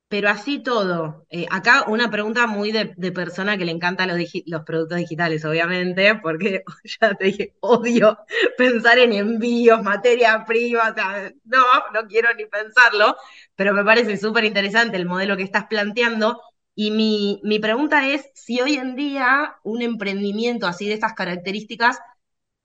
[0.07, 4.63] Pero así todo, eh, acá una pregunta muy de, persona que le encantan los, los,
[4.63, 6.63] productos digitales, obviamente, porque
[7.01, 8.17] ya te dije, odio
[8.57, 11.63] pensar en envíos, materia prima, o sea, no,
[11.93, 13.15] no quiero ni pensarlo,
[13.55, 16.41] pero me parece súper interesante el modelo que estás planteando.
[16.84, 21.99] Y mi, mi pregunta es si hoy en día un emprendimiento así de estas características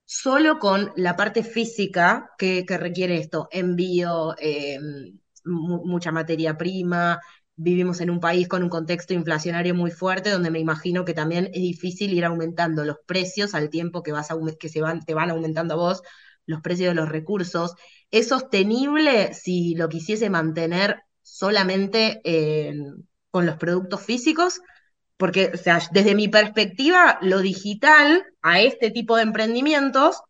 [0.06, 4.78] solo con la parte física que, requiere esto, envío, eh,
[5.44, 7.20] mucha materia prima,
[7.56, 11.50] vivimos en un país con un contexto inflacionario muy fuerte, donde me imagino que también
[11.52, 15.28] es difícil ir aumentando los precios al tiempo que, vas que se van, te van
[15.28, 16.02] aumentando a vos
[16.46, 17.74] los precios de los recursos.
[18.10, 22.22] ¿Es sostenible si lo quisiese mantener solamente
[23.36, 24.62] con los productos físicos?
[25.18, 30.22] Porque, o sea, desde mi perspectiva, lo digital a este tipo de emprendimientos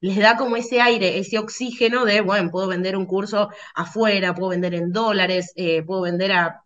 [0.00, 4.48] les da como ese aire, ese oxígeno de, bueno, puedo vender un curso afuera, puedo
[4.48, 6.62] vender en dólares, eh, puedo vender a,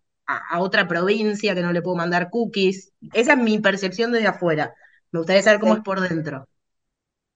[0.57, 2.93] otra provincia que no le puedo mandar cookies.
[3.11, 4.73] Esa es mi percepción desde afuera.
[5.11, 6.47] Me gustaría saber cómo es por dentro.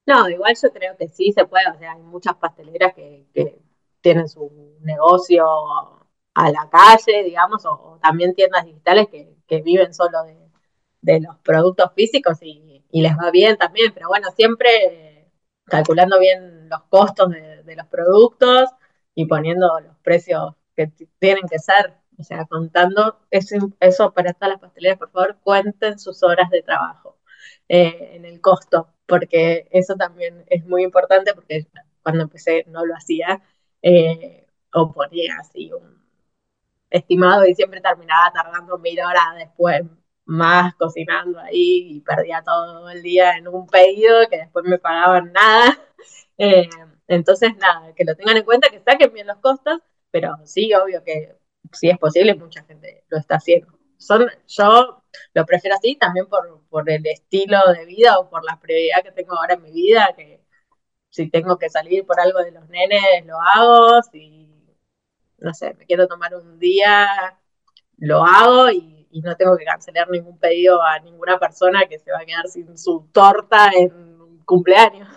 [0.06, 3.26] No, igual yo creo que sí se puede, o sea, hay muchas pasteleras que,
[4.00, 6.03] tienen su negocio
[6.34, 10.18] a la calle, digamos, o, también tiendas digitales que, viven solo
[11.00, 15.30] de, los productos físicos y, les va bien también, pero bueno, siempre
[15.64, 18.70] calculando bien los costos de, los productos
[19.14, 24.60] y poniendo los precios que tienen que ser, o sea, contando eso, para todas las
[24.60, 27.18] pasteleras, por favor, cuenten sus horas de trabajo
[27.68, 31.66] eh, en el costo, porque eso también es muy importante, porque
[32.02, 33.42] cuando empecé no lo hacía,
[33.82, 36.03] eh, o ponía así un
[36.96, 39.82] estimado y siempre terminaba tardando mil horas después
[40.26, 45.32] más cocinando ahí y perdía todo el día en un pedido que después me pagaban
[45.32, 45.78] nada.
[46.36, 46.68] Eh,
[47.06, 49.78] entonces, nada, que lo tengan en cuenta, que saquen bien los costos,
[50.10, 51.36] pero sí, obvio que
[51.72, 53.68] si es posible, mucha gente lo está haciendo.
[53.96, 58.58] Son, yo lo prefiero así también por, por el estilo de vida o por la
[58.60, 60.42] prioridad que tengo ahora en mi vida, que
[61.10, 64.53] si tengo que salir por algo de los nenes, lo hago, si,
[65.44, 67.06] no sé, me quiero tomar un día,
[67.98, 68.92] lo hago y,
[69.22, 72.76] no tengo que cancelar ningún pedido a ninguna persona que se va a quedar sin
[72.76, 75.08] su torta en cumpleaños.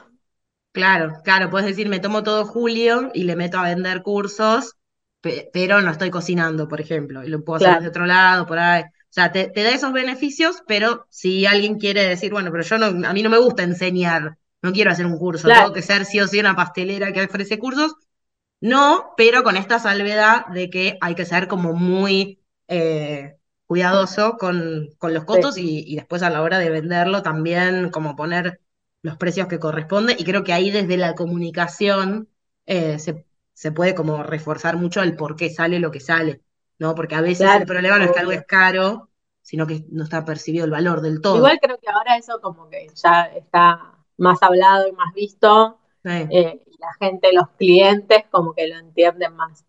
[0.71, 4.75] Claro, claro, puedes decir, me tomo todo julio y le meto a vender cursos,
[5.51, 8.84] pero no estoy cocinando, por ejemplo, y lo puedo hacer de otro lado, por ahí.
[8.84, 13.07] O sea, te, da esos beneficios, pero si alguien quiere decir, bueno, pero yo no,
[13.07, 16.19] a mí no me gusta enseñar, no quiero hacer un curso, tengo que ser sí
[16.19, 17.95] o sí una pastelera que ofrece cursos,
[18.62, 24.89] no, pero con esta salvedad de que hay que ser como muy eh, cuidadoso con,
[24.97, 28.62] con, los costos y, y después a la hora de venderlo también como poner
[29.01, 32.30] los precios que corresponden y creo que ahí desde la comunicación
[32.66, 36.41] eh, se, puede como reforzar mucho el por qué sale lo que sale,
[36.78, 36.93] ¿no?
[36.95, 39.10] Porque a veces el problema no es que algo es caro,
[39.41, 41.38] sino que no está percibido el valor del todo.
[41.38, 46.62] Igual creo que ahora eso como que ya está más hablado y más visto, eh,
[46.66, 49.65] y la gente, los clientes como que lo entienden más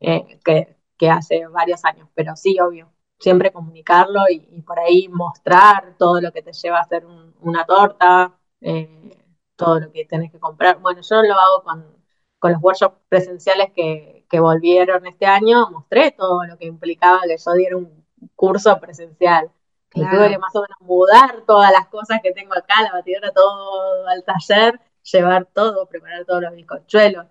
[0.00, 2.92] eh, que, que hace varios años, pero sí, obvio,
[3.22, 7.06] siempre comunicarlo y, por ahí mostrar todo lo que te lleva a hacer
[7.40, 9.16] una torta, eh,
[9.56, 10.78] todo lo que tenés que comprar.
[10.80, 11.96] Bueno, yo lo hago con,
[12.38, 17.36] con los workshops presenciales que, que, volvieron este año, mostré todo lo que implicaba que
[17.36, 18.04] yo diera un
[18.34, 19.50] curso presencial.
[19.90, 24.06] Tuve que más o menos mudar todas las cosas que tengo acá, la batidora, todo
[24.08, 27.26] al taller, llevar todo, preparar todos los bizcochuelos.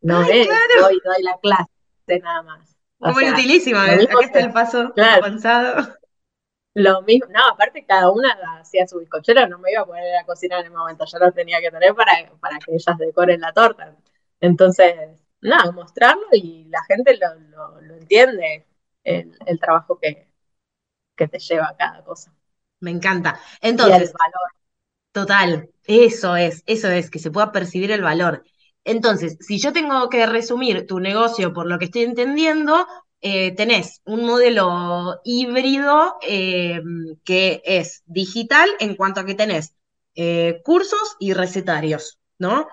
[0.00, 0.48] No es,
[0.80, 1.68] doy, doy la clase
[2.22, 2.76] nada más.
[2.98, 5.94] Muy utilísima, acá está el paso avanzado.
[6.74, 10.24] Lo mismo, no, aparte cada una hacía su bizcochero, no me iba a poner a
[10.24, 13.52] cocinar en el momento, yo lo tenía que tener para, para que ellas decoren la
[13.52, 13.96] torta.
[14.40, 14.94] Entonces,
[15.40, 18.66] nada, mostrarlo y la gente lo, lo, entiende,
[19.04, 20.28] el, el trabajo que,
[21.14, 22.32] que, te lleva cada cosa.
[22.80, 23.38] Me encanta.
[23.60, 24.50] Entonces, valor.
[25.14, 28.42] Total, eso es, eso es, que se pueda percibir el valor.
[28.82, 32.84] Entonces, si yo tengo que resumir tu negocio por lo que estoy entendiendo,
[33.20, 36.80] eh, tenés un modelo híbrido eh,
[37.24, 39.76] que es digital en cuanto a que tenés
[40.16, 42.66] eh, cursos y recetarios, ¿no?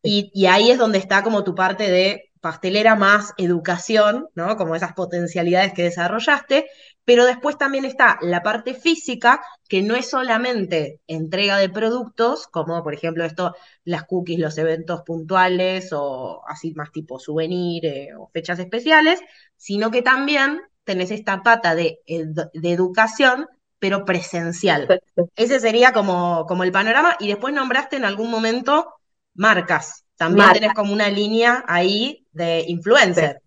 [0.00, 4.56] Y, y, ahí es donde está como tu parte de pastelera más educación, ¿no?
[4.56, 6.68] Como esas potencialidades que desarrollaste,
[7.08, 12.82] pero después también está la parte física, que no es solamente entrega de productos, como
[12.82, 13.54] por ejemplo esto,
[13.84, 19.20] las cookies, los eventos puntuales o así más tipo souvenir eh, o fechas especiales,
[19.56, 23.46] sino que también tenés esta pata de, de educación,
[23.78, 24.86] pero presencial.
[25.34, 27.16] Ese sería como, como el panorama.
[27.20, 28.96] Y después nombraste en algún momento
[29.32, 30.04] marcas.
[30.16, 33.38] También tenés como una línea ahí de influencer.
[33.38, 33.42] Sí.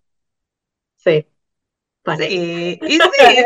[1.04, 1.31] Sí,
[2.04, 2.98] y sí,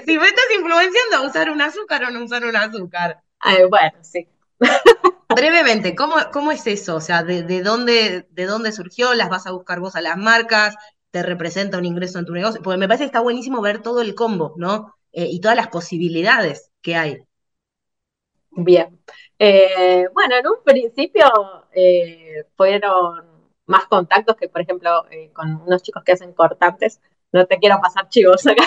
[0.06, 3.22] si me estás influenciando a usar un azúcar o no usar un azúcar.
[3.68, 4.26] bueno, sí.
[5.34, 6.96] Brevemente, ¿cómo, ¿cómo, es eso?
[6.96, 9.12] O sea, ¿de, dónde, ¿de dónde surgió?
[9.14, 10.76] ¿Las vas a buscar vos a las marcas?
[11.10, 12.62] ¿Te representa un ingreso en tu negocio?
[12.62, 14.94] Porque me parece que está buenísimo ver todo el combo, ¿no?
[15.12, 17.18] Eh, y todas las posibilidades que hay.
[18.50, 18.98] Bien.
[19.38, 21.26] Eh, bueno, en un principio
[21.72, 23.26] eh, fueron
[23.66, 25.04] más contactos que, por ejemplo,
[25.34, 27.00] con unos chicos que hacen cortantes
[27.36, 28.64] no te quiero pasar chivos acá.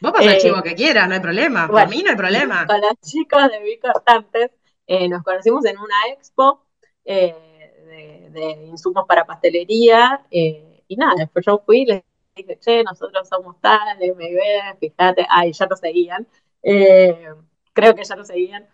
[0.00, 1.68] Vos pasar eh, chivo que quieras, no hay problema.
[1.68, 2.66] Para mí no hay problema.
[2.66, 4.50] Con los chicos de Bicortantes
[4.86, 6.64] eh, nos conocimos en una expo
[7.04, 12.02] eh, de, insumos para pastelería y nada, después yo fui y les
[12.36, 16.26] dije, che, nosotros somos tales, me ven, fíjate, ay, ya nos seguían.
[16.62, 18.68] creo que ya nos seguían.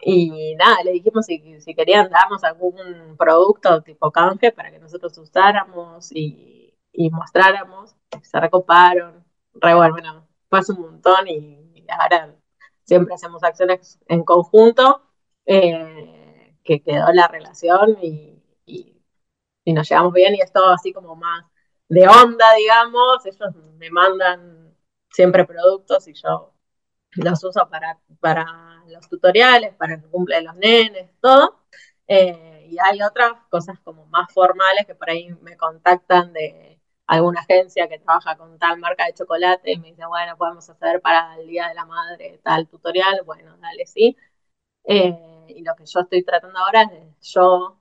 [0.00, 5.16] y nada, le dijimos si, si querían darnos algún producto tipo canje para que nosotros
[5.18, 6.55] usáramos y
[6.96, 9.24] y mostráramos, se recoparon,
[9.54, 12.34] re bueno, fue un montón y, ahora
[12.84, 15.02] siempre hacemos acciones en conjunto,
[15.44, 18.32] eh, que quedó la relación y,
[19.66, 21.44] nos llevamos bien y es todo así como más
[21.88, 24.74] de onda, digamos, ellos me mandan
[25.10, 26.54] siempre productos y yo
[27.16, 28.46] los uso para, para
[28.88, 31.64] los tutoriales, para el cumple de los nenes, todo.
[32.06, 36.75] Eh, y hay otras cosas como más formales que por ahí me contactan de
[37.06, 41.00] alguna agencia que trabaja con tal marca de chocolate y me dice, bueno, podemos hacer
[41.00, 44.16] para el Día de la Madre tal tutorial, bueno, dale, sí.
[44.84, 47.80] Eh, y lo que yo estoy tratando ahora es de yo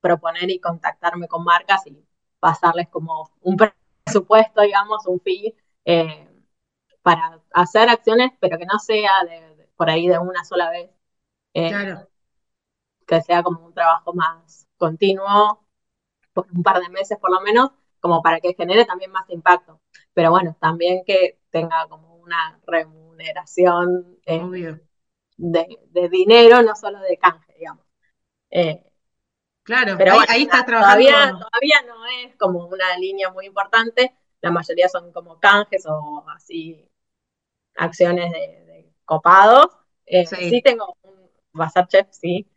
[0.00, 2.04] proponer y contactarme con marcas y
[2.40, 3.56] pasarles como un
[4.04, 5.54] presupuesto, digamos, un fee,
[5.84, 6.28] eh,
[7.02, 10.90] para hacer acciones, pero que no sea de, por ahí de una sola vez.
[11.54, 12.08] Eh, Claro,
[13.06, 15.64] que sea como un trabajo más continuo,
[16.32, 17.70] por un par de meses por lo menos,
[18.02, 19.80] como para que genere también más impacto.
[20.14, 24.42] Pero bueno, también que tenga como una remuneración eh,
[25.36, 27.86] de, de dinero, no solo de canje, digamos.
[28.50, 28.84] Eh,
[29.64, 31.46] Claro, pero ahí, bueno, ahí estás todavía, trabajando.
[31.50, 36.88] todavía no es como una línea muy importante, la mayoría son como canjes o así
[37.76, 39.68] acciones de, de copados.
[40.06, 40.36] Eh, Sí.
[40.50, 42.48] sí tengo un WhatsApp Chef, sí,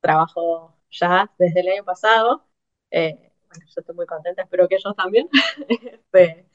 [0.00, 2.46] trabajo ya desde el año pasado.
[2.90, 5.28] Eh, bueno, yo estoy muy contenta, espero que ellos también,
[6.12, 6.46] Este,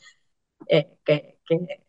[0.67, 1.85] eh, que, que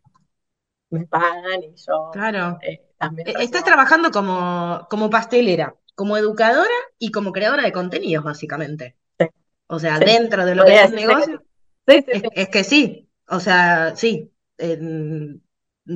[0.91, 2.45] me pagan y yo Claro.
[2.61, 3.65] eh, también E- Estás recibo.
[3.65, 8.97] trabajando como, como pastelera, como educadora y como creadora de contenidos, básicamente.
[9.19, 9.27] Sí.
[9.69, 11.45] O sea, Sí, dentro de lo que es un que negocio,
[11.89, 12.05] sí.
[12.11, 13.11] Es, que sí.
[13.29, 14.33] O sea, sí.
[14.59, 15.43] En-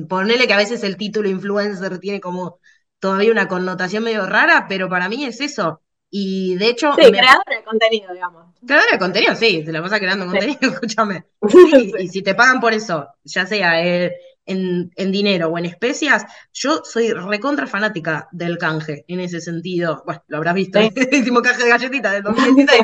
[0.09, 2.59] ponele que a veces el título influencer tiene como
[2.99, 5.83] todavía una connotación medio rara, pero para mí es eso.
[6.15, 8.45] Y de hecho, Sí, me, creadora de contenido, digamos.
[8.63, 10.31] Creadora de contenido, sí, te la pasas creando Sí.
[10.31, 11.25] contenido, escúchame.
[11.49, 14.13] Sí, y si te pagan por eso, ya sea eh,
[14.45, 20.03] en, en dinero o en especias, yo soy recontra fanática del canje en ese sentido.
[20.05, 20.79] Bueno, lo habrás visto,
[21.11, 22.83] hicimos canje de galletitas del 2016,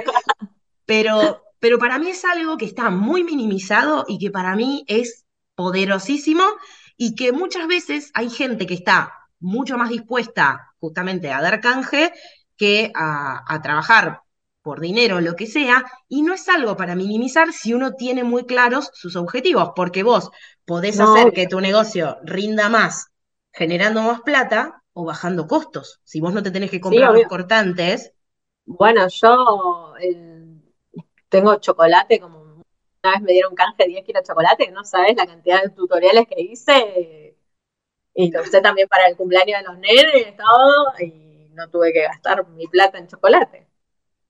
[0.88, 5.26] pero, pero para mí es algo que está muy minimizado y que para mí es
[5.54, 6.44] poderosísimo
[6.98, 12.12] y que muchas veces hay gente que está mucho más dispuesta justamente a dar canje
[12.60, 14.22] que a, a trabajar
[14.64, 18.24] por dinero o lo que sea, y no es algo para minimizar si uno tiene
[18.26, 20.30] muy claros sus objetivos, porque vos
[20.66, 23.08] podés No, hacer que tu negocio rinda más
[23.54, 26.00] generando más plata o bajando costos.
[26.04, 27.28] Si vos no te tenés que Sí, comprar los obvio.
[27.28, 28.14] cortantes,
[28.66, 30.62] Bueno, yo el-
[31.30, 32.40] tengo chocolate, como
[33.04, 35.70] una vez me dieron canje de 10 kilos de chocolate, no sabes la cantidad de
[35.70, 37.36] tutoriales que hice
[38.16, 41.29] y lo usé también para el cumpleaños de los nenes, todo, y
[41.60, 43.68] no tuve que gastar mi plata en chocolate.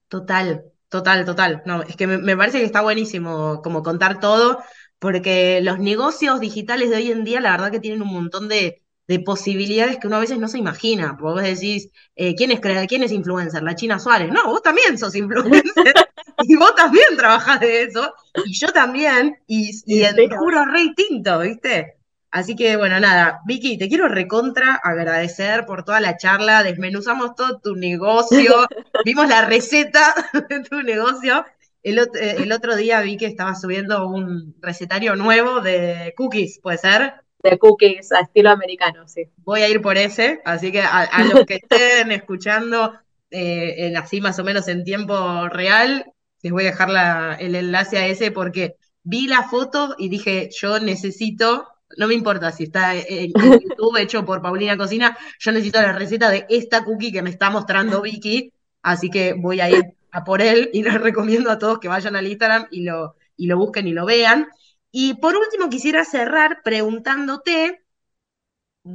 [0.08, 1.62] Total, total, total.
[1.66, 4.60] No, es que me, me parece que está buenísimo como contar todo,
[5.00, 8.82] porque los negocios digitales de hoy en día, la verdad que tienen un montón de,
[9.08, 11.16] de posibilidades que uno a veces no se imagina.
[11.18, 13.62] Porque vos decís, eh, ¿quién es, crea- quién es influencer?
[13.64, 14.32] La China Suárez.
[14.32, 15.72] No, vos también sos influencer.
[16.42, 18.14] Y vos también trabajás de eso.
[18.42, 19.38] Y yo también.
[19.48, 20.06] Y, sí,
[20.38, 21.99] juro re distinto, ¿viste?
[22.32, 27.60] Así que bueno, nada, Vicky, te quiero recontra agradecer por toda la charla, desmenuzamos todo
[27.60, 28.54] tu negocio,
[29.04, 30.14] vimos la receta
[30.50, 31.44] de tu negocio.
[31.82, 36.60] El, ot- eh, el otro día vi que estabas subiendo un recetario nuevo de cookies,
[36.62, 37.14] ¿puede ser?
[37.44, 39.30] de cookies a estilo americano, sí.
[39.38, 42.94] Voy a ir por ese, así que a, a los que estén escuchando
[43.32, 46.06] eh, en así más o menos en tiempo real,
[46.42, 50.50] les voy a dejar la- el enlace a ese porque vi la foto y dije,
[50.52, 51.68] yo necesito,
[51.98, 55.94] no me importa si está en, en YouTube hecho por Paulina Cocina, yo necesito la
[55.94, 60.24] receta de esta cookie que me está mostrando Vicky, así que voy a ir a
[60.24, 63.58] por él y les recomiendo a todos que vayan al Instagram y lo, y lo
[63.58, 64.48] busquen y lo vean.
[64.92, 67.84] Y por último quisiera cerrar preguntándote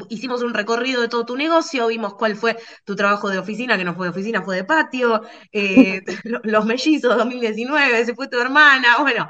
[0.09, 3.85] hicimos un recorrido de todo tu negocio, vimos cuál fue tu trabajo de oficina, que
[3.85, 5.23] no fue de oficina, fue de patio,
[5.53, 9.29] eh, lo- los mellizos 2019, ese fue tu hermana, bueno,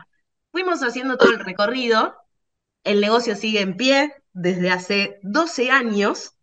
[0.53, 2.15] fuimos haciendo todo el recorrido,
[2.85, 6.39] el negocio sigue en pie desde hace 12 años.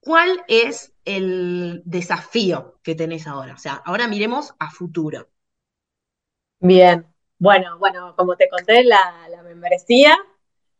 [0.00, 3.54] ¿Cuál es el desafío que tenés ahora?
[3.54, 5.28] O sea, ahora miremos a futuro.
[6.60, 7.06] Bien,
[7.38, 10.16] bueno, bueno, como te conté, la, membresía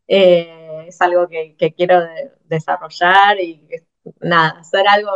[0.07, 3.67] eh, es algo que, quiero de- desarrollar y
[4.19, 5.11] nada, hacer algo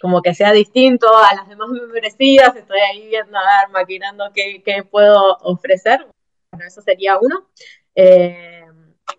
[0.00, 2.56] como que sea distinto a las demás membresías.
[2.56, 6.06] Estoy ahí viendo, a ver, maquinando qué, qué puedo ofrecer.
[6.50, 7.48] Bueno, eso sería uno.
[7.94, 8.59] Eh,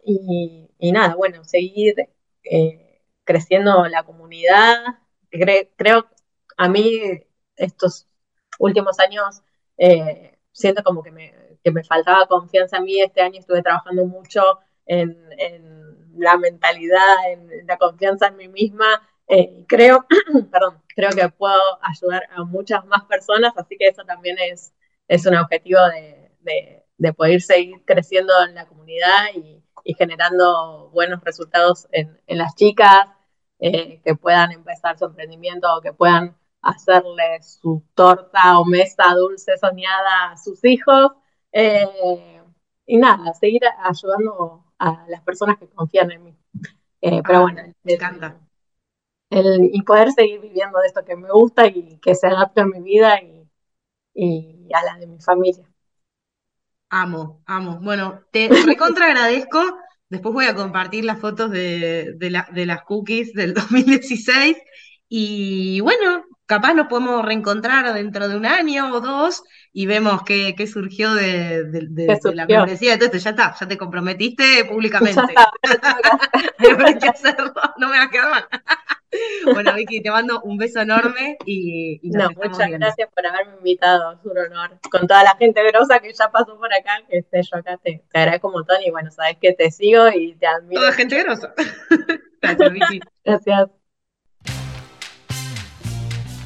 [0.06, 1.96] y, nada, bueno, seguir
[2.44, 4.84] eh, creciendo la comunidad.
[5.32, 6.08] Cre- creo,
[6.58, 7.00] a mí
[7.56, 8.08] estos
[8.60, 9.42] últimos años
[9.78, 11.34] eh, siento como que me,
[11.64, 13.02] que me faltaba confianza en mí.
[13.02, 14.42] Este año estuve trabajando mucho
[14.86, 18.86] en, en la mentalidad, en la confianza en mí misma.
[19.28, 20.06] Eh, creo,
[20.52, 24.74] perdón, creo que puedo ayudar a muchas más personas, así que eso también es,
[25.08, 30.90] es un objetivo de, de, de poder seguir creciendo en la comunidad y, y generando
[30.94, 33.08] buenos resultados en, en las chicas
[33.60, 39.58] eh, que puedan empezar su emprendimiento o que puedan hacerle su torta o mesa dulce
[39.58, 41.12] soñada a sus hijos.
[41.52, 42.42] Eh,
[42.86, 46.36] y nada, seguir ayudando a las personas que confían en mí.
[47.02, 48.40] Eh, pero Ah, bueno, me encanta.
[49.30, 52.66] el- y poder seguir viviendo de esto que me gusta y que se adapte a
[52.66, 53.48] mi vida y,
[54.16, 55.66] y a la de mi familia.
[56.92, 57.80] Amo, amo.
[57.82, 59.60] Bueno, te recontra agradezco
[60.12, 64.58] Después voy a compartir las fotos de, de las cookies del 2016
[65.08, 70.54] y bueno, capaz nos podemos reencontrar dentro de un año o dos y vemos qué,
[70.58, 71.64] qué surgió de,
[72.34, 72.96] la membresía.
[72.96, 75.22] Entonces, ya está, ya te comprometiste públicamente.
[77.78, 78.46] no me va a quedar mal.
[79.46, 84.26] Bueno, Vicky, te mando un beso enorme y, no, muchas gracias por haberme invitado, es
[84.26, 84.80] un honor.
[84.90, 88.04] Con toda la gente grosa que ya pasó por acá, que esté yo acá, te,
[88.12, 90.82] te agradezco un montón y bueno, sabes que te sigo y te admiro.
[90.82, 91.54] Toda gente grosa.
[92.42, 93.00] gracias, Vicky.
[93.24, 93.81] Gracias.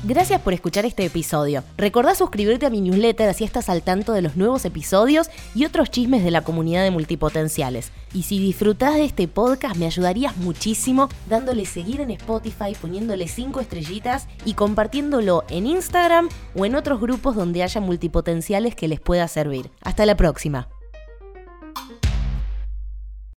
[0.07, 1.63] Gracias por escuchar este episodio.
[1.77, 5.89] Recordá suscribirte a mi newsletter así estás al tanto de los nuevos episodios y otros
[5.89, 7.91] chismes de la comunidad de multipotenciales.
[8.13, 13.59] Y si disfrutás de este podcast me ayudarías muchísimo dándole seguir en Spotify, poniéndole 5
[13.59, 19.27] estrellitas y compartiéndolo en Instagram o en otros grupos donde haya multipotenciales que les pueda
[19.27, 19.71] servir.
[19.81, 20.67] Hasta la próxima.